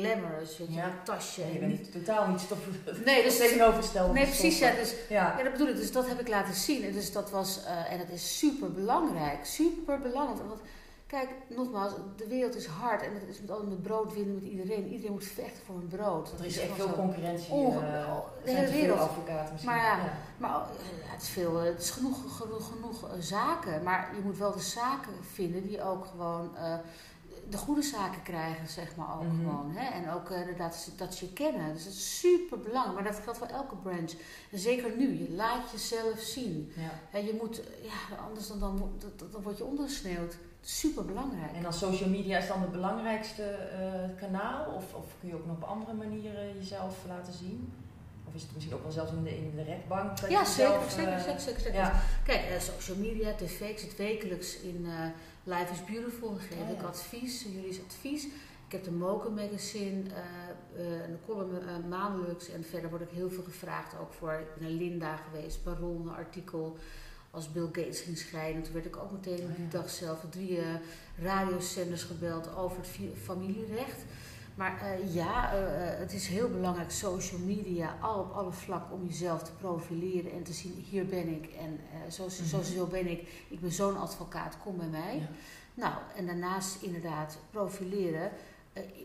[0.58, 0.86] weet je, Ja.
[0.86, 1.40] met tasje.
[1.40, 2.82] Ja, je en bent niet- totaal niet stoffen.
[3.04, 4.12] Nee, dus- tegenovergestelde.
[4.12, 4.58] Nee, precies.
[4.58, 5.34] Ja, dus Ja.
[5.38, 5.76] ja, dat bedoel ik.
[5.76, 6.84] Dus dat heb ik laten zien.
[6.84, 9.44] En, dus dat was, eh, en dat is super belangrijk.
[9.44, 10.48] Super belangrijk.
[10.48, 10.60] Want
[11.06, 13.02] kijk, nogmaals, de wereld is hard.
[13.02, 14.86] En het is met, altijd met brood winnen met iedereen.
[14.88, 16.30] Iedereen moet vechten voor een brood.
[16.30, 17.52] Dat Er is echt veel concurrentie.
[17.52, 19.00] Onge- eh, de er zijn hele wereld.
[19.00, 19.72] advocaten misschien.
[19.72, 20.66] Maar ja, Maar oh,
[21.04, 23.82] ja, het is veel, eh, het is genoeg, genoeg, genoeg eh, zaken.
[23.82, 26.50] Maar je moet wel de zaken vinden die ook gewoon
[27.50, 29.36] de goede zaken krijgen, zeg maar ook Mhm.
[29.36, 29.70] gewoon.
[29.74, 29.90] Hè?
[29.90, 31.72] En ook inderdaad dat ze je kennen.
[31.72, 32.94] Dus dat is super belangrijk.
[32.94, 34.10] Maar dat geldt voor elke branch.
[34.50, 36.72] En zeker nu, je laat jezelf zien.
[36.76, 36.90] Ja.
[37.10, 38.76] Hè, je moet, ja, anders dan, dan,
[39.16, 40.36] dan, dan word je ondergesneeuwd.
[40.64, 41.52] Super belangrijk.
[41.54, 44.72] En dan social media is dan het belangrijkste eh, kanaal?
[44.72, 47.72] Of, of kun je ook nog op andere manieren jezelf laten zien?
[48.28, 50.20] Of is het misschien ook wel zelfs in de, in de rechtbank?
[50.20, 51.78] dat Ja, je zeker, zelf, zeker, eh, zeker, zeker, zeker.
[51.78, 52.00] Ja.
[52.24, 55.06] Kijk, eh, social media, tv, ik zit wekelijks in eh,
[55.44, 56.86] Life is Beautiful, geef Oh, ik ja.
[56.86, 58.24] advies, jullie advies.
[58.66, 60.44] Ik heb de Mocha Magazine, eh
[60.76, 64.70] eh, een column eh, maandelijks en verder word ik heel veel gevraagd ook voor, naar
[64.70, 66.76] Linda geweest, Baron, artikel.
[67.34, 68.62] Als Bill Gates ging scheiden.
[68.62, 70.64] Toen werd ik ook meteen op die dag zelf drie uh,
[71.22, 74.04] radiozenders gebeld over het familierecht.
[74.54, 75.60] Maar uh, ja, uh,
[75.98, 80.42] het is heel belangrijk, social media, al op alle vlakken, om jezelf te profileren en
[80.42, 81.80] te zien, hier ben ik en
[82.12, 82.62] zo, mm -hmm.
[82.62, 85.16] zo, ben ik, ik ben zo'n advocaat, kom bij mij.
[85.16, 85.28] Ja.
[85.74, 88.30] Nou, en daarnaast inderdaad profileren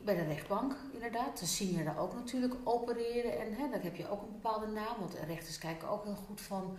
[0.06, 1.40] bij de rechtbank, inderdaad.
[1.40, 4.68] Dan zie je daar ook natuurlijk opereren en hè, dan heb je ook een bepaalde
[4.68, 6.78] naam, want rechters kijken ook heel goed van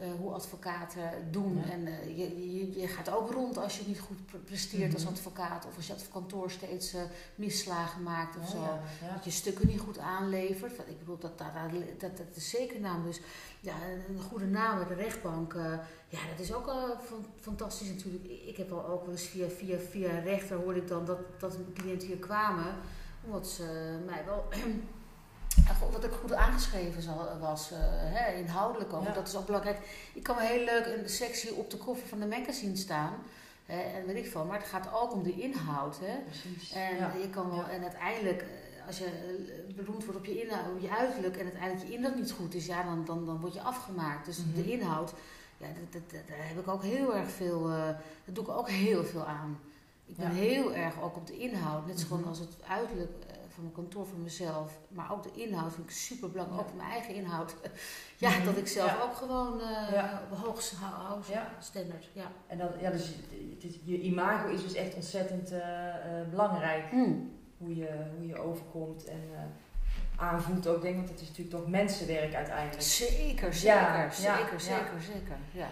[0.00, 1.62] uh, hoe advocaten doen.
[1.70, 5.12] En uh, je, je, je, gaat ook rond als je niet goed presteert als mhm.
[5.12, 5.66] advocaat.
[5.66, 7.00] Of als je op kantoor steeds uh,
[7.34, 8.58] misslagen maakt of zo.
[8.58, 9.14] Ja.
[9.14, 10.78] Dat je stukken niet goed aanlevert.
[10.78, 11.48] Ik bedoel, dat, dat,
[11.98, 13.04] dat, dat is zeker naam.
[13.04, 13.20] Dus
[13.60, 13.74] ja,
[14.08, 15.52] een goede naam bij de rechtbank.
[16.08, 16.72] ja, dat is ook
[17.40, 18.24] fantastisch natuurlijk.
[18.24, 21.56] Ik heb al ook wel eens via, via, via rechter hoorde ik dan dat, dat
[21.74, 22.74] cliënten hier kwamen.
[23.24, 24.48] Omdat ze mij wel
[25.92, 27.02] wat ik goed aangeschreven
[27.40, 29.14] was, uh, hè, inhoudelijk ook.
[29.14, 29.78] Dat is ook belangrijk.
[30.14, 33.12] Ik kan me heel leuk in de sectie op de koffer van de magazine staan.
[33.66, 34.44] Hè, en weet ik veel.
[34.44, 35.98] Maar het gaat ook om de inhoud.
[36.00, 36.18] Hè.
[36.20, 36.72] Precies.
[36.72, 40.72] En, je kan wel, en uiteindelijk, eh, als je eh, beroemd wordt op je, inhoud,
[40.74, 43.54] op je uiterlijk en uiteindelijk je inhoud niet goed is, ja, dan, dan, dan word
[43.54, 44.26] je afgemaakt.
[44.26, 44.68] Dus de mhm.
[44.68, 45.12] inhoud,
[45.56, 47.76] ja, dat, dat, daar heb ik ook heel erg veel, uh,
[48.24, 49.58] daar doe ik ook heel veel aan.
[50.06, 53.10] Ik ben heel erg ook op de inhoud, net zoals mm als het uiterlijk
[53.54, 54.78] van mijn kantoor, voor mezelf.
[54.88, 56.60] Maar ook de inhoud vind ik super belangrijk.
[56.60, 57.54] Ook mijn eigen inhoud.
[58.24, 58.44] ja, mhm.
[58.44, 60.22] dat ik zelf ook gewoon uh, ja.
[60.30, 61.50] hoog hou, ja.
[61.60, 62.08] standaard.
[62.12, 62.30] Ja.
[62.46, 63.12] En dan, ja, dus
[63.84, 65.60] je imago is dus echt ontzettend uh,
[66.30, 66.92] belangrijk.
[66.92, 67.32] Mm.
[67.58, 69.20] Hoe, je, hoe je overkomt en
[70.16, 72.82] aanvoelt ook, denk ik, want het is natuurlijk toch mensenwerk uiteindelijk.
[72.82, 75.36] Zeker, zeker, zeker, zeker, zeker.
[75.52, 75.68] Ja.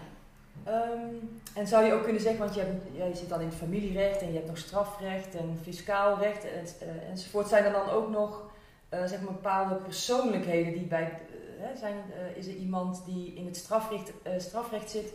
[0.69, 3.57] Um, en zou je ook kunnen zeggen, want je, hebt, je zit dan in het
[3.57, 7.49] familierecht en je hebt nog strafrecht en fiscaal recht en, uh, enzovoort.
[7.49, 8.51] Zijn er dan ook nog
[8.95, 11.21] uh, zeg maar bepaalde persoonlijkheden die bij.
[11.59, 11.95] Uh, zijn,
[12.35, 15.13] is er iemand die in het strafrecht, strafrecht zit,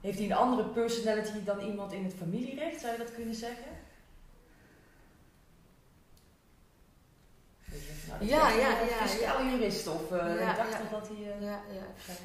[0.00, 2.80] heeft hij een andere personality dan iemand in het familierecht?
[2.80, 3.83] Zou je dat kunnen zeggen?
[8.20, 11.16] Ja, ja, ja, fiscaal jurist of ja, ik dacht dat hij...
[11.16, 11.62] Uh, ja,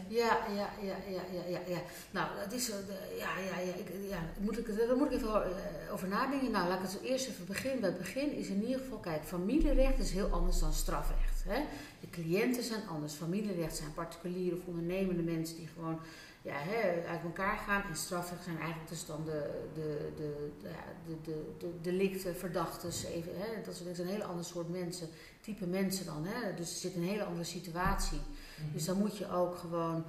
[0.08, 0.38] ja.
[0.52, 1.82] ja, ja, ja, ja, ja.
[2.12, 2.70] Nou, dat is...
[2.70, 2.76] Uh,
[3.18, 5.44] ja, ja, ja, ik, ja moet ik, daar moet ik even
[5.92, 6.52] over nadenken.
[6.52, 7.80] Nou, laat ik het eerst even beginnen.
[7.80, 8.98] Bij het begin is in ieder geval...
[8.98, 11.44] Kijk, familierecht is heel anders dan strafrecht.
[11.48, 11.62] Hè?
[12.00, 13.14] De cliënten zijn anders.
[13.14, 16.00] Familierecht zijn particuliere of ondernemende mensen die gewoon
[16.42, 17.84] ja, hè, uit elkaar gaan.
[17.90, 20.72] En strafrecht zijn eigenlijk dus dan de, de, de, de,
[21.06, 25.10] de, de, de delicten, verdachtes, even, hè, dat zijn een hele andere soort mensen,
[25.42, 26.26] type mensen dan.
[26.26, 26.54] Hè.
[26.56, 28.20] Dus er zit een hele andere situatie.
[28.58, 28.74] Mhm.
[28.74, 30.06] Dus dan moet je ook gewoon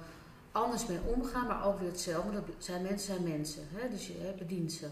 [0.51, 2.31] anders mee omgaan, maar ook weer hetzelfde.
[2.31, 4.87] Dat zijn mensen zijn mensen, hè, dus je hè, bedient ze.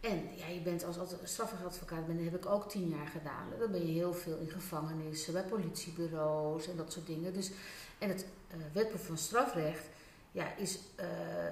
[0.00, 3.46] En ja, je bent als strafrechtadvocaat, ben, heb ik ook tien jaar gedaan.
[3.58, 7.34] Dan ben je heel veel in gevangenissen, bij politiebureaus en dat soort dingen.
[7.34, 7.50] Dus,
[7.98, 9.86] en het uh, wetboek van strafrecht
[10.32, 11.04] ja, is uh,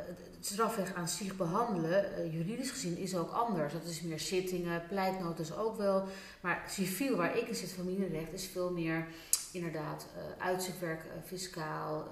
[0.07, 3.73] het strafrecht aan zich behandelen, uh, juridisch gezien, is ook anders.
[3.73, 6.05] Dat is meer zittingen, pleitnotes ook wel.
[6.41, 9.07] Maar civiel, waar ik in zit, familierecht, is veel meer
[9.53, 12.09] inderdaad uh, uitzichtwerk, fiscaal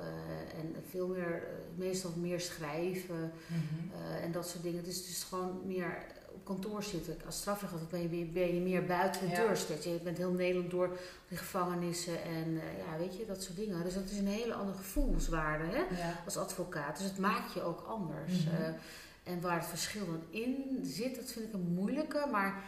[0.57, 1.42] en veel meer,
[1.74, 4.22] meestal meer schrijven mhm.
[4.22, 4.85] en dat soort dingen.
[4.85, 6.07] Dus het is gewoon meer
[6.42, 7.16] kantoor zitten.
[7.27, 9.85] Als strafrecht ben je, ben je meer buiten de deur steeds.
[9.85, 13.83] Je bent heel Nederland door de gevangenissen en uh, ja, weet je, dat soort dingen.
[13.83, 15.85] Dus dat is een hele andere gevoelswaarde hè,
[16.25, 16.99] als advocaat.
[16.99, 18.33] Dus het maakt je ook anders.
[18.33, 18.75] Mm -hmm.
[19.22, 22.29] en waar het verschil dan in zit, dat vind ik een moeilijke.
[22.31, 22.64] Maar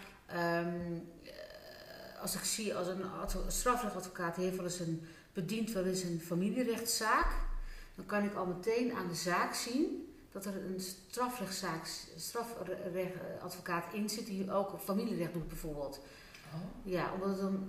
[0.64, 1.08] um,
[2.20, 3.04] als ik zie als een
[3.46, 5.02] strafrechtadvocaat heeft wel eens een
[5.32, 7.26] bedient wel eens een familierechtszaak,
[7.94, 10.07] dan kan ik al meteen aan de zaak zien
[10.44, 16.00] dat er een strafrechtszaak, strafrechtadvocaat in zit die ook familierecht doet bijvoorbeeld.
[16.54, 16.92] Oh.
[16.92, 17.68] Ja, omdat het dan,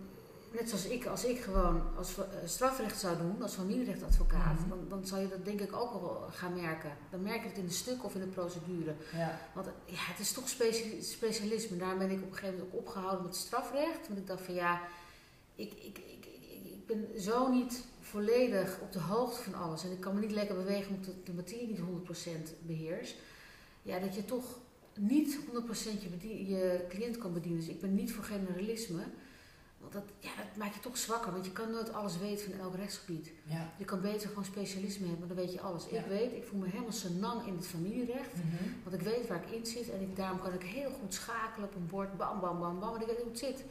[0.51, 4.69] net zoals ik, als ik gewoon als eh, strafrecht zou doen, als familierechtadvocaat, mhm.
[4.69, 6.91] dan, dan zou je dat denk ik ook wel gaan merken.
[7.10, 8.95] Dan merk je het in de stuk of in de procedure.
[9.13, 9.39] Ja.
[9.53, 10.49] Want ja, het is toch
[10.99, 11.77] specialisme.
[11.77, 14.08] Daar ben ik op een gegeven moment ook opgehouden met strafrecht.
[14.08, 14.82] Want ik dacht van ja,
[15.55, 16.25] ik, ik, ik,
[16.63, 20.32] ik ben zo niet volledig op de hoogte van alles en ik kan me niet
[20.32, 23.15] lekker bewegen omdat de, de materie niet 100% beheers,
[23.82, 24.60] ja, dat je toch
[25.00, 27.60] niet 100% je, je cliënt kan bedienen.
[27.60, 29.04] Dus ik ben niet voor generalisme.
[29.80, 32.60] Want dat, ja, dat maakt je toch zwakker, want je kan nooit alles weten van
[32.60, 33.32] elk rechtsgebied.
[33.43, 33.74] Ja.
[33.78, 35.88] Je kan beter gewoon specialisme hebben, maar dan weet je alles.
[35.88, 38.63] Ik weet, ik voel me helemaal senang in het familierecht, mhm.
[38.84, 41.67] want ik weet waar ik in zit en ik, daarom kan ik heel goed schakelen
[41.67, 43.63] op een bord, bam, bam, bam, bam, want ik weet hoe het zit.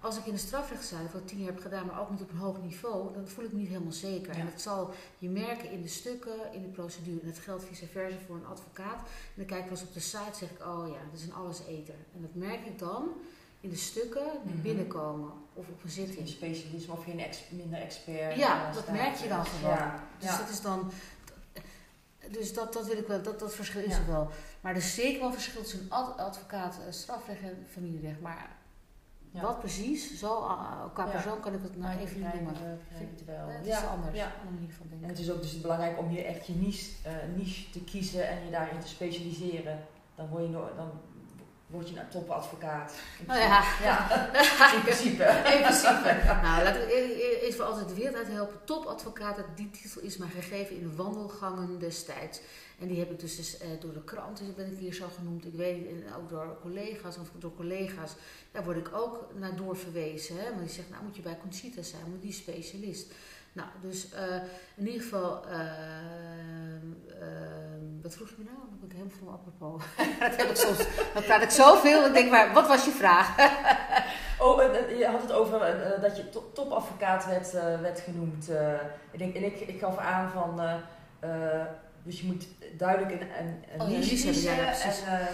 [0.00, 2.36] Als ik in de strafrechtszaak wat tien jaar heb gedaan, maar ook niet op een
[2.38, 4.34] hoog niveau, dan voel ik me niet helemaal zeker.
[4.34, 7.20] En dat zal je merken in de stukken, in de procedure.
[7.20, 8.98] En dat geldt vice versa voor een advocaat.
[8.98, 11.26] En dan kijk ik wel eens op de site zeg ik, oh ja, dat is
[11.26, 11.94] een alleseter.
[12.14, 13.08] En dat merk ik dan
[13.60, 14.62] in de stukken die mhm.
[14.62, 16.16] binnenkomen of op een zitting.
[16.16, 18.36] Geen specialisme of geen ex minder expert.
[18.36, 19.90] Ja, dat merk je dan gewoon.
[20.18, 20.90] Dus dat is dan
[22.30, 23.98] Dus dat, dat wil ik wel, dat, dat verschil is Ja.
[23.98, 24.30] er wel.
[24.60, 28.20] Maar er is zeker wel verschil tussen ad- advocaat, eh, strafrecht en familierecht.
[28.20, 28.56] Maar
[29.32, 29.40] Ja.
[29.40, 31.10] wat precies, zo uh, qua Ja.
[31.10, 32.54] persoon kan ik het nou ik even niet noemen.
[32.88, 33.48] het wel.
[33.64, 34.26] Is anders, ja.
[34.26, 35.08] een andere manier van En denken.
[35.08, 38.44] het is ook dus belangrijk om hier echt je niche, eh, niche te kiezen en
[38.44, 39.78] je daarin te specialiseren.
[40.14, 40.90] Dan word je, no- dan
[41.66, 42.92] word je een topadvocaat.
[43.18, 43.62] In Nou ja.
[43.82, 44.26] ja.
[44.76, 45.24] In principe.
[45.24, 46.16] In principe.
[46.42, 48.56] Nou, laat ik e- e- eens voor altijd de wereld uit helpen.
[48.64, 52.40] Topadvocaat, die titel is mij gegeven in de wandelgangen destijds.
[52.80, 55.06] En die heb ik dus, dus, eh, door de krant, dus ben ik hier zo
[55.16, 55.44] genoemd.
[55.46, 58.12] Ik weet, en ook door collega's of door collega's,
[58.52, 60.36] daar word ik ook naar doorverwezen.
[60.36, 60.44] Hè?
[60.44, 63.12] Want die zegt, nou moet je bij Conchita zijn, want die is specialist.
[63.52, 64.34] Nou, dus eh,
[64.76, 66.86] in ieder geval, ehm,
[68.02, 68.56] wat vroeg je me nou?
[68.68, 69.82] Dan ben ik helemaal van apropos.
[70.30, 70.78] dat heb ik soms,
[71.14, 72.06] dan praat ik zoveel.
[72.06, 73.28] Ik denk, maar wat was je vraag?
[74.42, 77.80] Oh, eh, eh, je had het over eh, eh, dat je to- topadvocaat werd, eh,
[77.80, 78.48] werd genoemd.
[78.48, 78.72] eh.
[79.10, 80.74] ik en ik, ik gaf aan van, eh,
[81.60, 81.66] eh,
[82.10, 82.46] dus je moet
[82.76, 85.02] duidelijk een, een, Oh niche niche hebben, ja, ja, precies.
[85.02, 85.26] en, eh,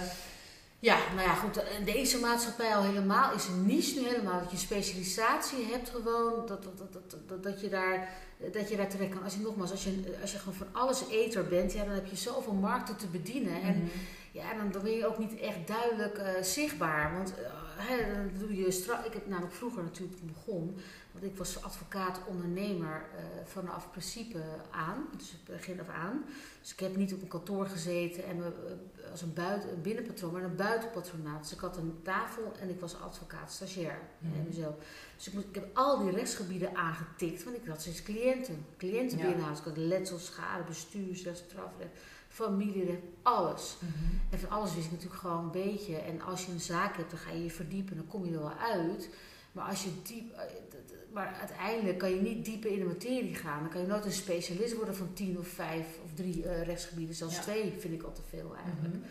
[0.79, 1.57] Ja, nou ja, goed.
[1.79, 4.41] In deze maatschappij al helemaal is een niche nu helemaal.
[4.41, 6.47] Dat je specialisatie hebt gewoon.
[6.47, 8.09] Dat, dat, dat, dat, dat, je daar,
[8.53, 9.23] dat je daar terecht kan.
[9.23, 12.07] Als je nogmaals, als je, als je gewoon van alles eter bent, ja, dan heb
[12.07, 13.63] je zoveel markten te bedienen.
[13.63, 13.87] En mhm.
[14.33, 17.13] ja, dan, dan ben je ook niet echt duidelijk eh, zichtbaar.
[17.13, 20.79] Want eh, hè, dan doe je stra- Ik heb namelijk vroeger natuurlijk begon.
[21.21, 24.39] Want ik was advocaat, ondernemer eh, vanaf principe
[24.71, 25.05] aan.
[25.17, 26.25] Dus begin af aan.
[26.61, 28.45] Dus ik heb niet op een kantoor gezeten en me,
[29.05, 31.43] eh, als een, buiten, een binnenpatroon, maar een buitenpatronaat.
[31.43, 34.47] Dus ik had een tafel en ik was advocaat, stagiair Mhm.
[34.47, 34.75] mezelf.
[35.17, 38.65] Dus ik, moest, ik heb al die rechtsgebieden aangetikt, want ik had steeds cliënten.
[38.77, 39.25] Cliënten Ja.
[39.25, 39.61] binnenhouden.
[39.63, 41.91] Ik had letselsschade, bestuursrecht, strafrecht,
[42.29, 43.77] familierecht, alles.
[43.81, 44.15] Mhm.
[44.31, 45.97] En van alles wist ik natuurlijk gewoon een beetje.
[45.97, 48.39] En als je een zaak hebt, dan ga je je verdiepen, dan kom je er
[48.39, 49.09] wel uit.
[49.57, 50.43] Maar, als je diep, eh,
[51.13, 53.61] maar uiteindelijk kan je niet dieper in de materie gaan.
[53.61, 57.15] Dan kan je nooit een specialist worden van tien of vijf of drie eh, rechtsgebieden.
[57.15, 57.43] Zelfs Ja.
[57.43, 58.95] twee vind ik al te veel eigenlijk.
[58.95, 59.05] Mhm.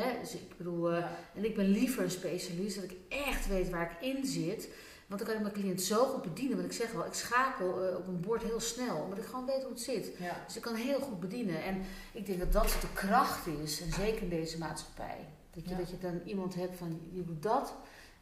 [0.00, 0.20] Hè?
[0.20, 1.16] Dus ik bedoel, eh, Ja.
[1.34, 4.68] en ik ben liever een specialist dat ik echt weet waar ik in zit.
[5.06, 6.56] Want dan kan ik mijn cliënt zo goed bedienen.
[6.56, 8.96] Want ik zeg wel, ik schakel op een bord heel snel.
[9.02, 10.10] Omdat ik gewoon weet hoe het zit.
[10.18, 10.42] Ja.
[10.46, 11.62] Dus ik kan heel goed bedienen.
[11.64, 13.80] En ik denk dat dat de kracht is.
[13.80, 15.28] En zeker in deze maatschappij.
[15.50, 17.74] Dat je, dat je dan iemand hebt van, je doet dat.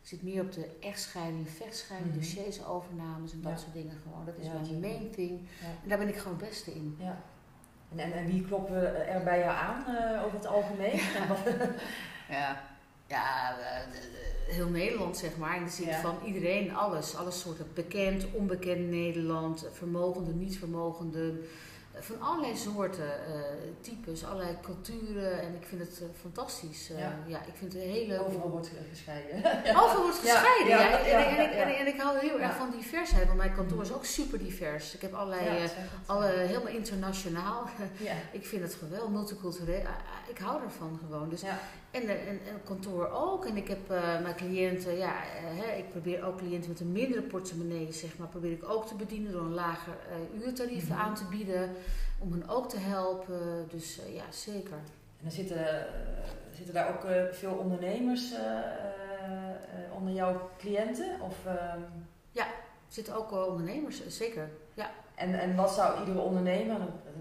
[0.03, 2.21] Ik zit meer op de echtscheiding, vechtscheiding, Mhm.
[2.21, 3.59] dossiers, overnames en dat Ja.
[3.59, 4.25] soort dingen gewoon.
[4.25, 5.41] Dat is Ja, mijn main thing.
[5.61, 5.67] Ja.
[5.83, 6.97] En daar ben ik gewoon het beste in.
[6.99, 7.23] Ja.
[7.93, 11.01] En, en, en wie kloppen er bij jou aan eh, over het algemeen?
[12.29, 12.62] Ja,
[13.07, 13.87] ja eh,
[14.55, 15.57] heel Nederland zeg maar.
[15.57, 17.17] In de zin van iedereen, alles.
[17.17, 21.41] Alle soorten bekend, onbekend Nederland, vermogenden, niet vermogenden.
[22.00, 23.40] Van allerlei soorten, eh,
[23.81, 25.40] types, allerlei culturen.
[25.40, 26.90] En ik vind het eh, fantastisch.
[26.90, 27.18] Eh, Ja.
[27.26, 27.38] ja.
[27.38, 28.26] ik vind het een hele...
[28.26, 29.37] Overal wordt ge- gescheiden.
[29.83, 30.78] Overal wordt gescheiden, ja.
[31.07, 34.94] ja, En, ik hou heel erg van diversiteit, want mijn kantoor is ook super divers.
[34.94, 35.68] Ik heb allerlei,
[36.07, 37.68] alle, helemaal internationaal.
[38.33, 39.81] Ik vind het geweldig, multicultureel.
[39.81, 41.28] Ah, ah, Ik hou ervan gewoon.
[41.28, 41.59] Dus Ja.
[41.92, 43.44] En, en, en het kantoor ook.
[43.46, 46.92] En ik heb eh, mijn cliënten, ja, eh, hè, ik probeer ook cliënten met een
[46.92, 50.98] mindere portemonnee, zeg maar, probeer ik ook te bedienen door een lager eh, uurtarief Mhm.
[50.98, 51.70] aan te bieden.
[52.18, 53.66] Om hen ook te helpen.
[53.70, 54.72] Dus eh, ja, zeker.
[55.18, 55.85] En dan zitten, eh,
[56.57, 58.59] zitten daar ook eh, veel ondernemers eh, eh,
[59.50, 61.20] eh, onder jouw cliënten?
[61.20, 61.81] Of, ehm,
[62.35, 64.48] Er zitten ook ondernemers, eh, zeker.
[64.74, 64.90] Ja.
[65.14, 66.77] En, en wat zou iedere ondernemer,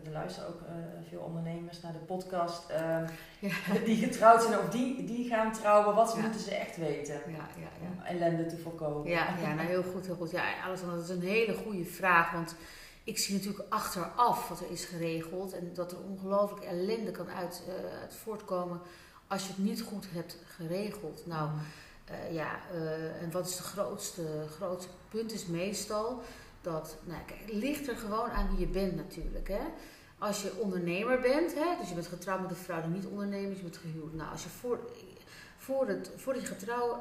[0.05, 0.73] er luisteren ook eh,
[1.09, 3.07] veel ondernemers naar de podcast, ehm,
[3.39, 3.53] Ja.
[3.85, 6.21] die getrouwd zijn of die, die gaan trouwen, wat Ja.
[6.21, 7.87] moeten ze echt weten Ja, ja, ja.
[7.97, 9.09] om ellende te voorkomen?
[9.09, 10.31] Ja, ja nou heel goed, heel goed.
[10.31, 12.31] Ja, Alexander, dat is een hele goede vraag.
[12.31, 12.55] Want
[13.03, 15.53] ik zie natuurlijk achteraf wat er is geregeld.
[15.53, 18.81] En dat er ongelooflijk ellende kan uit, eh, uit voortkomen
[19.27, 21.25] als je het niet goed hebt geregeld.
[21.25, 21.49] Nou,
[22.05, 22.49] eh, ja,
[23.21, 24.21] en wat is de grootste,
[24.57, 26.21] grootste punt is meestal
[26.61, 29.47] dat, nou kijk, het ligt er gewoon aan wie je bent natuurlijk.
[29.47, 29.63] Hè?
[30.17, 33.51] Als je ondernemer bent, hè, dus je bent getrouwd met een vrouw die niet ondernemer
[33.51, 34.13] is, je bent gehuwd.
[34.13, 34.79] Nou, als je voor,
[35.57, 36.99] voor het, voordat je gaat trouwen,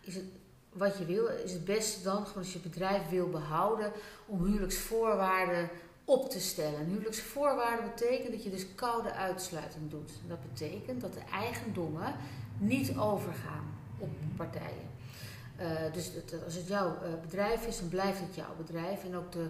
[0.00, 0.24] is het
[0.72, 3.92] wat je wil, is het beste dan als je bedrijf wil behouden
[4.26, 5.70] om huwelijksvoorwaarden
[6.04, 6.86] op te stellen.
[6.86, 10.10] Huwelijksvoorwaarden betekent dat je dus koude uitsluiting doet.
[10.28, 12.14] Dat betekent dat de eigendommen
[12.58, 14.90] niet overgaan op partijen.
[15.62, 19.04] Eh, dus dat- als het jouw eh, bedrijf is, dan blijft het jouw bedrijf.
[19.04, 19.46] En ook de,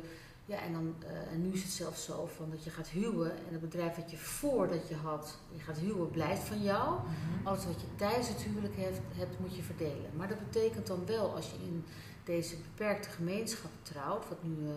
[0.46, 3.30] ja, en, dan, eh, en nu is het zelfs zo van dat je gaat huwen
[3.30, 6.98] en het bedrijf dat je voordat je had, je gaat huwen, blijft van jou.
[7.00, 7.46] Mhm.
[7.48, 10.10] Alles wat je tijdens het huwelijk hebt, hebt, moet je verdelen.
[10.16, 11.84] Maar dat betekent dan wel, als je in
[12.24, 14.74] deze beperkte gemeenschap trouwt, wat nu eh,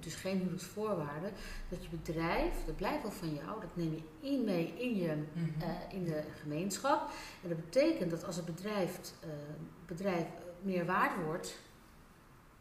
[0.00, 1.30] dus geen huwelijksvoorwaarden,
[1.68, 5.16] dat je bedrijf, dat blijft wel van jou, dat neem je in mee in, je,
[5.32, 5.70] Mhm.
[5.90, 7.10] in de gemeenschap.
[7.42, 8.98] En dat betekent dat als het bedrijf,
[9.86, 10.24] bedrijf
[10.64, 11.58] meer waard wordt,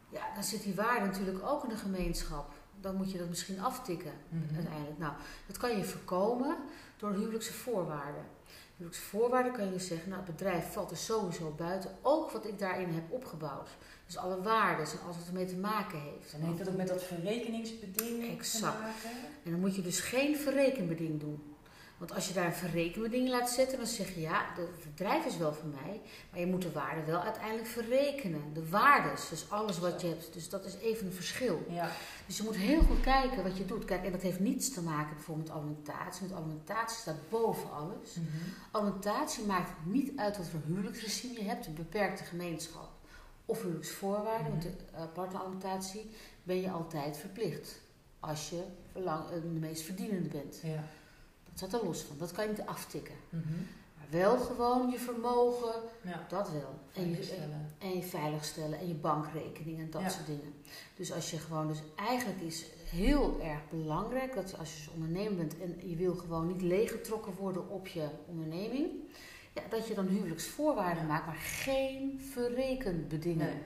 [0.10, 2.60] ja, dan zit die waarde natuurlijk ook in de gemeenschap.
[2.82, 4.56] dan moet je dat misschien aftikken Mhm.
[4.56, 4.98] uiteindelijk.
[4.98, 5.14] Nou,
[5.48, 6.58] dat kan je voorkomen
[6.98, 8.24] door huwelijkse voorwaarden.
[8.72, 12.46] Huwelijkse voorwaarden kan je dus zeggen, nou het bedrijf valt er sowieso buiten, ook wat
[12.48, 13.70] ik daarin heb opgebouwd.
[14.06, 16.32] Dus alle waarden en alles wat ermee te maken heeft.
[16.32, 18.76] Dan heeft dat ook met dat verrekeningsbeding Exact.
[18.78, 19.10] te maken.
[19.44, 21.51] En dan moet je dus geen verrekenbeding doen.
[22.02, 25.26] Want als je daar een verrekenbeding laat zetten, dan zeg je ja, de- het bedrijf
[25.26, 28.54] is wel van mij, maar je moet de waarde wel uiteindelijk verrekenen.
[28.54, 30.34] De waardes, dus alles wat je hebt.
[30.34, 31.66] Dus dat is even een verschil.
[31.70, 31.92] Ja.
[32.26, 33.86] Dus je moet heel goed kijken wat je doet.
[33.86, 36.28] Kijk, en dat heeft niets te maken bijvoorbeeld met alimentatie.
[36.28, 38.16] Want alimentatie staat boven alles.
[38.16, 38.28] Mhm.
[38.72, 42.90] Alimentatie maakt niet uit wat voor huwelijksregime je hebt, een beperkte gemeenschap
[43.46, 44.50] of huwelijksvoorwaarden.
[44.50, 46.10] Want de uh, partneralimentatie
[46.44, 47.82] ben je altijd verplicht
[48.20, 50.60] als je eh, de meest verdienende bent.
[50.64, 50.84] Ja.
[51.62, 53.16] Dat staat er los van, dat kan je niet aftikken.
[53.30, 53.42] Mhm.
[53.98, 56.26] Maar wel gewoon je vermogen, Ja.
[56.30, 56.80] dat wel.
[56.94, 57.72] En je, Veiligstellen.
[57.80, 60.10] en je veiligstellen en je bankrekening en dat Ja.
[60.10, 60.54] soort dingen.
[60.96, 65.36] Dus als je gewoon, dus eigenlijk is heel erg belangrijk dat als je dus ondernemer
[65.36, 68.90] bent en je wil gewoon niet leeggetrokken worden op je onderneming,
[69.54, 71.10] ja, dat je dan huwelijksvoorwaarden Ja.
[71.10, 73.46] maakt, maar geen verrekenbedingen.
[73.48, 73.62] Nee.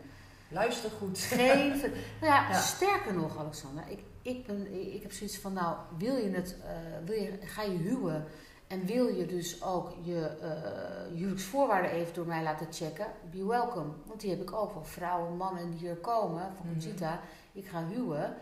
[0.49, 1.19] Luister goed.
[1.19, 1.89] Geen ver-
[2.21, 2.59] nou ja, Ja.
[2.61, 6.75] sterker nog, Alexander, ik, ik, ben, ik heb zoiets van, nou, wil je het, eh,
[7.05, 8.25] wil je, ga je huwen
[8.67, 13.89] en wil je dus ook je eh, huwelijksvoorwaarden even door mij laten checken, be welcome.
[14.05, 16.71] Want die heb ik ook wel, vrouwen, mannen die hier komen, van Mhm.
[16.73, 17.19] Conchita,
[17.53, 18.35] ik ga huwen,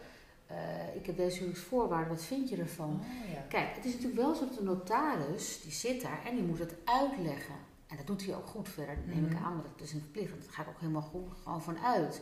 [0.48, 2.90] Eh, ik heb deze huwelijksvoorwaarden, wat vind je ervan?
[3.24, 3.42] Oh, ja.
[3.50, 6.60] Kijk, het is natuurlijk wel zo dat de notaris, die zit daar en die moet
[6.60, 7.56] het uitleggen.
[7.88, 9.44] En dat doet hij ook goed verder, dat neem ik Mhm.
[9.44, 10.44] aan, want dat is een verplichting.
[10.44, 12.22] Daar ga ik ook helemaal goed gewoon van uit.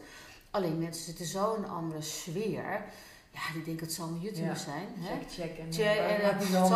[0.52, 2.84] Alleen mensen zitten zo in een andere sfeer.
[3.34, 4.56] Ja, die denken het zal een Ja.
[4.56, 4.88] zijn.
[4.96, 5.14] Hè?
[5.16, 5.58] Check, check.
[5.58, 6.76] En, Tje, eh, en moet je zal de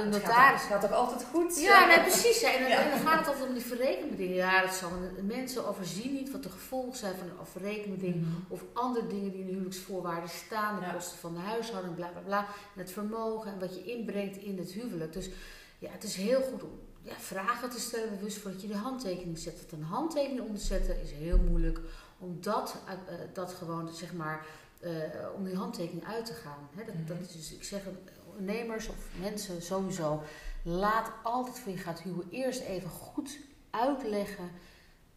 [0.00, 0.26] het notaris...
[0.34, 1.60] gaat, het gaat toch altijd goed?
[1.60, 2.40] Ja, nee, precies.
[2.42, 2.48] hè.
[2.48, 4.34] En dan, en gaat het altijd om die verrekenbedingen.
[4.36, 4.90] Ja, dat zal,
[5.22, 8.14] mensen overzien niet wat de gevolgen zijn van een verrekenbeding.
[8.14, 8.30] Mhm.
[8.48, 10.80] Of andere dingen die in de huwelijksvoorwaarden staan.
[10.80, 12.38] De kosten van de huishouding, bla bla bla.
[12.38, 15.12] En het vermogen en wat je inbrengt in het huwelijk.
[15.12, 15.30] Dus
[15.78, 16.70] ja, het is heel goed om
[17.02, 19.56] ja, vragen te stellen bewust voordat je de handtekening zet.
[19.58, 21.80] Want een handtekening om te zetten is heel moeilijk.
[22.18, 24.46] Om dat, uit- eh, dat gewoon, zeg maar,
[24.84, 26.68] eh, om die handtekening uit te gaan.
[26.76, 27.24] Dat, dat Mhm.
[27.24, 27.82] is dus, ik zeg,
[28.26, 30.22] ondernemers of mensen sowieso,
[30.62, 33.38] laat altijd voor je gaat huwen eerst even goed
[33.70, 34.50] uitleggen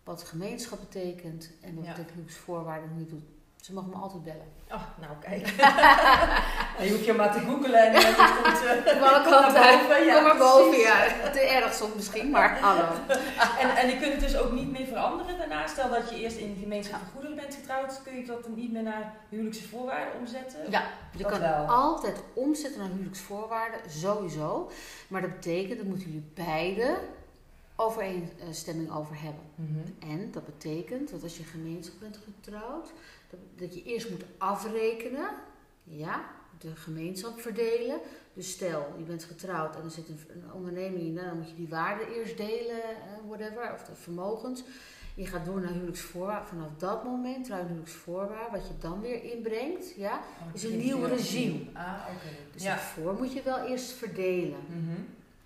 [0.04, 1.90] wat gemeenschap betekent en wat Ja.
[1.90, 3.30] betekent huwelijksvoorwaarden en hoe je het doet.
[3.68, 4.48] Ze mogen me altijd bellen.
[4.72, 5.48] Oh, nou kijk.
[6.80, 9.80] En je hoeft je maar te googelen en dan komt uh, Welke kant uit?
[9.88, 10.14] boven.
[10.14, 11.06] Kom maar boven, ja.
[11.32, 12.86] Te erg soms misschien, maar hallo.
[13.62, 15.68] En, en je kunt het dus ook niet meer veranderen daarna.
[15.68, 18.54] Stel dat je eerst in de gemeenschap van goederen bent getrouwd, kun je dat dan
[18.56, 20.60] niet meer naar huwelijkse voorwaarden omzetten?
[20.70, 21.66] Ja, je Dat kan wel.
[21.66, 24.72] altijd omzetten naar huwelijksvoorwaarden, sowieso.
[25.08, 26.98] Maar dat betekent, dat moeten jullie beiden
[27.80, 29.44] overeenstemming over hebben.
[29.56, 30.12] Mhm.
[30.12, 32.92] En dat betekent dat als je gemeenschap bent getrouwd,
[33.30, 35.30] dat, dat je eerst moet afrekenen,
[35.84, 36.26] ja,
[36.58, 38.00] de gemeenschap verdelen.
[38.34, 41.50] Dus stel, je bent getrouwd en er zit een, een onderneming in, nou, dan moet
[41.50, 44.64] je die waarde eerst delen, eh, whatever, of de vermogens.
[45.16, 46.48] Je gaat door naar huwelijksvoorwaarden.
[46.48, 51.04] Vanaf dat moment, trouw huwelijksvoorwaarden, wat je dan weer inbrengt, ja, Oh, is een nieuw
[51.04, 51.60] regime.
[51.74, 52.36] Ah, oké.
[52.54, 52.70] Dus Ja.
[52.76, 54.60] daarvoor moet je wel eerst verdelen.
[54.68, 55.02] Mhm.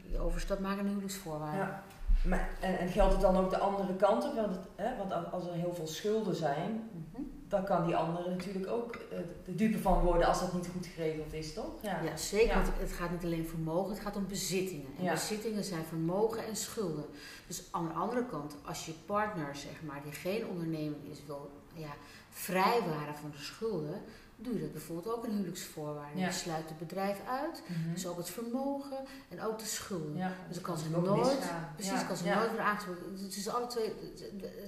[0.08, 1.60] Die overstap maken naar huwelijksvoorwaarden.
[1.60, 1.84] Ja.
[2.26, 4.36] Maar, en, en geldt het dan ook de andere kant op?
[4.36, 7.22] Want, het, hè, want als- er heel veel schulden zijn, Mhm.
[7.48, 10.86] dan kan die andere natuurlijk ook eh, de dupe van worden als dat niet goed
[10.86, 11.72] geregeld is, toch?
[11.82, 12.02] Ja.
[12.04, 12.48] Ja, zeker.
[12.48, 12.54] Ja.
[12.64, 14.88] Want het gaat niet alleen vermogen, het gaat om bezittingen.
[14.98, 15.12] En Ja.
[15.14, 17.06] bezittingen zijn vermogen en schulden.
[17.48, 21.50] Dus aan de andere kant, als je partner, zeg maar, die geen onderneming is, wil
[21.74, 21.92] ja,
[22.30, 24.02] vrijwaren van de schulden,
[24.44, 26.20] doe je dat bijvoorbeeld ook in huwelijksvoorwaarden.
[26.20, 26.26] Ja.
[26.28, 27.94] Je sluit het bedrijf uit, Mhm.
[27.94, 28.98] dus ook het vermogen
[29.30, 30.18] en ook de schulden.
[30.18, 30.32] ja.
[30.48, 31.06] Dus dan kan ze nooit,
[31.40, 31.70] misgaan.
[31.76, 32.04] precies, Ja.
[32.08, 33.04] kan ze nooit weer aangesproken.
[33.24, 33.94] Het is alle twee,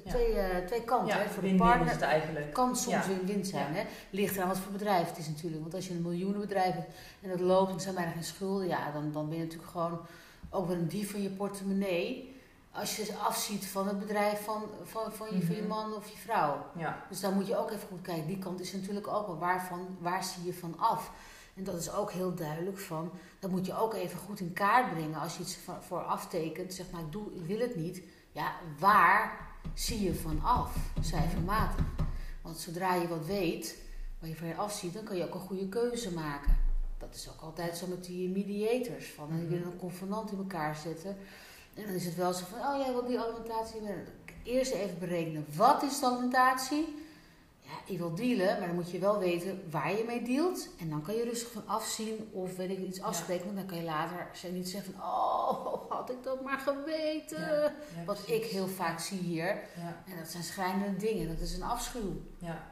[0.07, 1.17] twee, eh, twee kanten.
[1.17, 1.29] Hè.
[1.29, 2.53] Voor de partner het eigenlijk.
[2.53, 3.73] kan soms win-win zijn.
[3.75, 3.83] Hè?
[4.09, 5.62] Ligt eraan wat voor bedrijf het is natuurlijk.
[5.62, 8.67] Want als je een miljoenenbedrijf hebt en dat loopt en er zijn bijna geen schulden,
[8.67, 9.99] ja, dan, dan ben je natuurlijk gewoon
[10.49, 12.33] ook wel een dief van je portemonnee.
[12.73, 15.69] Als je afziet van het bedrijf van, van, van, je, van je Mhm.
[15.69, 16.65] man of je vrouw.
[16.77, 17.05] Ja.
[17.09, 18.27] Dus daar moet je ook even goed kijken.
[18.27, 21.12] Die kant is natuurlijk ook wel waarvan, waar zie je van af.
[21.55, 24.93] En dat is ook heel duidelijk van, dat moet je ook even goed in kaart
[24.93, 25.19] brengen.
[25.19, 25.57] Als je iets
[25.88, 28.01] voor aftekent, zeg maar ik, doe, ik wil het niet.
[28.31, 30.75] Ja, waar zie je van af?
[31.01, 31.86] Cijfermatig.
[32.41, 33.77] Want zodra je wat weet,
[34.19, 36.58] waar je van je afziet, dan kan je ook een goede keuze maken.
[36.98, 39.12] Dat is ook altijd zo met die mediators.
[39.12, 39.50] Van, die Mhm.
[39.50, 41.17] willen een convenant in elkaar zetten.
[41.74, 43.82] En dan is het wel zo van, oh jij wil die alimentatie.
[44.44, 47.02] Eerst even berekenen, wat is de alimentatie?
[47.60, 50.67] Ja, ik wil dealen, maar dan moet je wel weten waar je mee dealt.
[50.80, 53.46] En dan kan je rustig van afzien of weet ik iets afspreken.
[53.46, 57.40] Want dan kan je later niet zeggen van, oh, had ik dat maar geweten.
[57.40, 58.44] Ja, ja, Wat precies.
[58.44, 59.48] ik heel vaak zie hier.
[59.76, 61.28] Ja, En dat zijn schrijnende dingen.
[61.28, 62.21] Dat is een afschuw.
[62.38, 62.71] ja.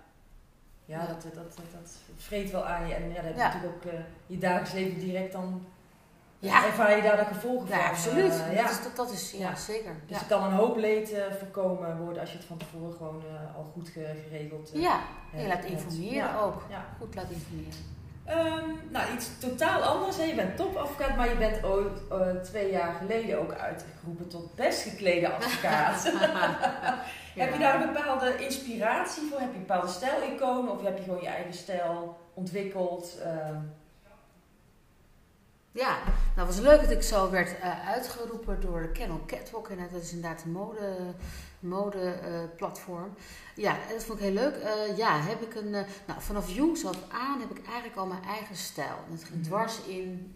[0.86, 2.94] Ja, Dat, dat, dat, dat vreet wel aan je.
[2.94, 5.66] En ja, dat heb je natuurlijk ook eh, je dagelijks leven direct dan.
[6.42, 6.66] Ja.
[6.66, 7.90] Ervaar je daar de gevolgen Ja, van.
[7.90, 8.32] absoluut.
[8.32, 8.62] eh, ja.
[8.62, 9.56] Dat, is, dat, dat is, ja, Ja.
[9.56, 9.92] zeker.
[10.08, 10.22] Dus ja.
[10.24, 13.56] er kan een hoop leed eh, voorkomen worden als je het van tevoren gewoon eh,
[13.56, 15.00] al goed ge- geregeld ja,
[15.36, 16.40] je laat informeren Ja.
[16.40, 16.62] ook.
[16.70, 16.86] Ja.
[17.00, 17.74] Goed laten informeren.
[18.26, 20.18] Ehm, nou, iets totaal anders.
[20.18, 20.24] Hè.
[20.24, 25.30] Je bent topadvocaat, maar je bent ooit twee jaar geleden ook uitgeroepen tot best geklede
[25.34, 26.04] advocaat.
[27.42, 29.40] Heb je daar een bepaalde inspiratie voor?
[29.40, 33.18] Heb je een bepaalde stijliconen of heb je gewoon je eigen stijl ontwikkeld?
[33.24, 33.56] Ehm,
[35.74, 35.98] Ja,
[36.36, 39.68] nou was leuk dat ik zo werd eh, uitgeroepen door Kennel Catwalk.
[39.70, 40.96] En dat is inderdaad een mode,
[41.60, 43.14] mode eh, platform.
[43.56, 44.56] Ja, en dat vond ik heel leuk.
[44.56, 45.86] Eh, ja, heb ik een, nou,
[46.18, 48.96] vanaf jongs af aan heb ik eigenlijk al mijn eigen stijl.
[49.12, 49.44] Het ging Mhm.
[49.50, 50.36] dwars in,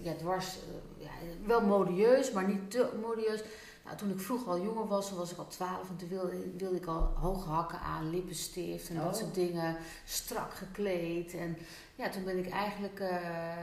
[0.00, 0.58] ja, dwars,
[0.98, 1.10] ja,
[1.46, 3.42] wel modieus, maar niet te modieus.
[3.84, 6.56] Nou, toen ik vroeger al jonger was, toen was ik al twaalf en toen wilde,
[6.56, 9.14] wilde ik al hoge hakken aan, lippenstift en dat Oh.
[9.14, 9.76] soort dingen.
[10.04, 11.34] Strak gekleed.
[11.34, 11.56] En
[11.94, 13.56] ja, toen ben ik eigenlijk, eh,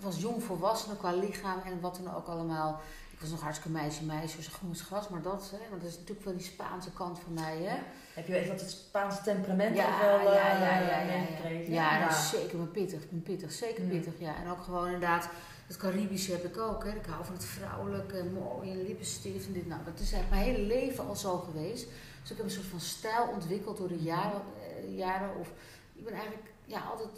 [0.00, 2.80] was jong volwassen qua lichaam en wat dan ook allemaal.
[3.12, 5.98] Ik was nog hartstikke meisje, meisje, zo groen gras, maar dat, hè, want dat is
[5.98, 7.76] natuurlijk wel die Spaanse kant van mij, hè.
[8.14, 11.58] heb je echt dat het Spaanse temperament Ja, wel ja, eh, ja, ja, ja?
[11.68, 14.36] Ja, dat is zeker mijn pittig, mijn pittig, zeker pittig, ja.
[14.36, 15.28] En ook gewoon inderdaad,
[15.66, 16.90] het Caribische heb ik ook, hè.
[16.90, 19.66] Ik hou van het vrouwelijke, mooie lippenstift en dit.
[19.66, 21.86] Nou, dat is eigenlijk mijn hele leven al zo geweest.
[22.20, 25.48] Dus ik heb een soort van stijl ontwikkeld door de jaren, eh, jaren of
[25.94, 27.08] ik ben eigenlijk, ja, altijd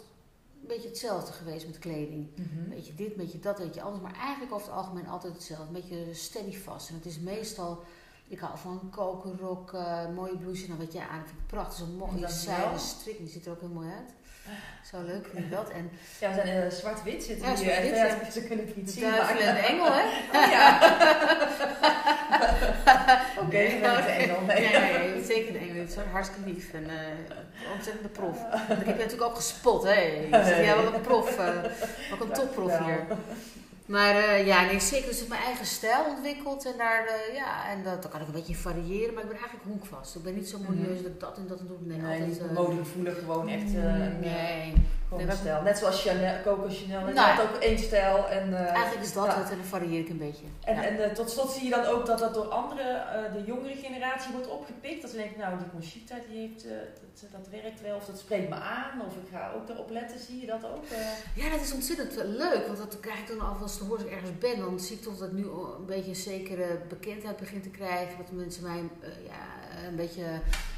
[0.61, 2.29] een beetje hetzelfde geweest met kleding.
[2.37, 4.03] Een beetje dit, een beetje dat, beetje anders.
[4.03, 5.65] Maar eigenlijk over het algemeen altijd hetzelfde.
[5.67, 6.89] Een beetje steady vast.
[6.89, 7.83] En het is meestal...
[8.27, 9.71] Ik hou van een kokerrok,
[10.15, 10.67] mooie blouse.
[10.67, 11.77] Nou, wat jij aan vind ik prachtig.
[11.77, 13.17] Zo'n mooie zijden strik.
[13.17, 14.13] Die ziet er ook heel mooi uit.
[14.91, 15.69] Zo leuk vind ik dat.
[15.69, 17.85] En Ja, we zijn eh, zwart-wit zitten Ja, hier.
[17.95, 18.31] ja.
[18.31, 19.01] Ze kunnen het niet zien.
[19.01, 20.03] duivel en engel, hè?
[20.39, 20.79] Oh, ja.
[23.45, 24.41] Oké, engel.
[24.47, 24.69] Nee.
[24.69, 25.85] Nee, zeker een engel.
[26.11, 28.37] Hartstikke lief en eh ontzettende prof.
[28.67, 30.27] Want ik heb je natuurlijk ook gespot, hè?
[30.31, 31.39] Zegt, ja, wel een prof.
[32.13, 33.05] ook een topprof hier.
[33.85, 35.07] Maar eh, ja, nee, zeker.
[35.07, 36.65] Dus ik heb mijn eigen stijl ontwikkeld.
[36.65, 39.13] En daar, ja, en dat, kan ik een beetje variëren.
[39.13, 40.15] Maar ik ben eigenlijk honkvast.
[40.15, 41.77] Ik ben niet zo modieus dat ik dat en dat en doe.
[41.81, 42.39] Nee, Nee, altijd...
[42.39, 43.73] eh, modegevoelig, gewoon echt
[44.19, 44.73] nee.
[45.15, 45.61] Gewoon Nee, een stijl.
[45.61, 47.35] Net zoals Chanel, Coco Chanel, Nou ja.
[47.35, 48.27] had ook één stijl.
[48.29, 49.37] En, eh, Eigenlijk is dat ja.
[49.39, 50.45] het en dan varieer ik een beetje.
[50.63, 50.83] En, Ja.
[50.83, 53.75] en eh, tot slot zie je dan ook dat dat door andere, eh, de jongere
[53.75, 55.01] generatie wordt opgepikt.
[55.01, 56.63] Dat ze denken, nou die Conchita die heeft,
[57.21, 60.19] dat, dat werkt wel, of dat spreekt me aan, of ik ga ook erop letten.
[60.19, 60.83] Zie je dat ook?
[61.35, 64.37] Ja, dat is ontzettend leuk, want dat krijg ik dan te horen als ik ergens
[64.37, 64.59] ben.
[64.59, 68.17] Dan zie ik toch dat ik nu een beetje een zekere bekendheid begin te krijgen.
[68.17, 68.81] Dat mensen mij
[69.23, 69.41] ja,
[69.87, 70.23] een beetje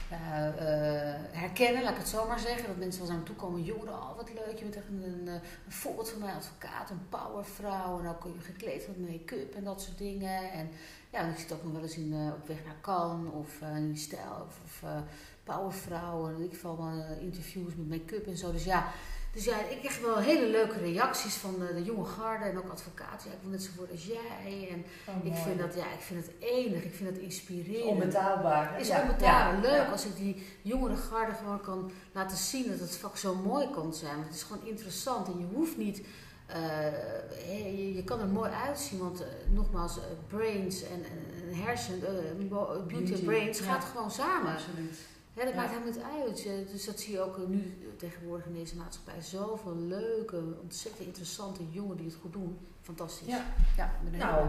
[0.10, 2.68] ja, eh, herkennen, laat ik het zo maar zeggen.
[2.68, 5.04] Dat mensen wel naar me toe komen, jongeren, oh wat leuk, je bent echt een,
[5.04, 8.00] een, een voorbeeld van mij, advocaat, een powervrouw.
[8.00, 10.52] En ook eh, gekleed met make-up en dat soort dingen.
[10.52, 10.70] En
[11.10, 13.78] ja, ik zit ook nog wel eens in, eh, op weg naar Cannes of eh,
[13.78, 15.00] in stijl of, of eh,
[15.44, 16.34] powervrouwen.
[16.36, 18.52] In ieder geval eh, interviews met make-up en zo.
[18.52, 18.92] Dus ja,
[19.34, 22.70] dus ja, ik krijg wel hele leuke reacties van de, de jonge garde en ook
[22.72, 23.30] advocaten.
[23.30, 24.68] Ja, ik wil net zo worden als jij.
[24.72, 24.80] En
[25.24, 25.42] ik mooi.
[25.44, 26.84] vind dat, ja, ik vind het enig.
[26.84, 27.86] Ik vind het inspirerend.
[27.86, 28.74] onbetaalbaar.
[28.74, 28.80] hè?
[28.80, 29.54] is Ja, onbetaalbaar.
[29.56, 29.92] ja, Leuk ja.
[29.92, 33.94] als ik die jongere garde gewoon kan laten zien dat het vak zo mooi kan
[33.94, 34.14] zijn.
[34.16, 36.02] Want het is gewoon interessant en je hoeft niet.
[36.48, 41.54] eh, je, je kan er mooi uitzien, want eh, nogmaals, eh, brains en, en, en
[41.64, 44.54] hersen, beauty, Beauty, en brains gaat gewoon samen.
[44.54, 44.98] Absoluut.
[45.38, 45.60] Ja, dat Ja.
[45.60, 46.70] maakt helemaal niet uit.
[46.72, 49.22] Dus dat zie je ook nu tegenwoordig in deze maatschappij.
[49.22, 52.58] Zoveel leuke, ontzettend interessante jongen die het goed doen.
[52.82, 53.28] Fantastisch.
[53.28, 53.42] Ja.
[53.78, 54.48] ja Nou.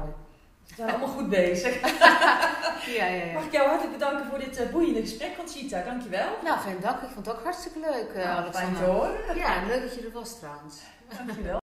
[0.68, 1.80] We zijn allemaal goed bezig.
[2.96, 3.32] Ja, ja, ja.
[3.32, 5.82] Mag ik jou hartelijk bedanken voor dit eh, boeiende gesprek, Conchita.
[5.82, 6.28] Dankjewel.
[6.44, 7.02] Nou, geen dank.
[7.02, 9.36] Ik vond het ook hartstikke leuk, eh Nou, fijn te horen.
[9.36, 10.76] Ja, leuk dat je er was trouwens.
[11.26, 11.58] Dankjewel.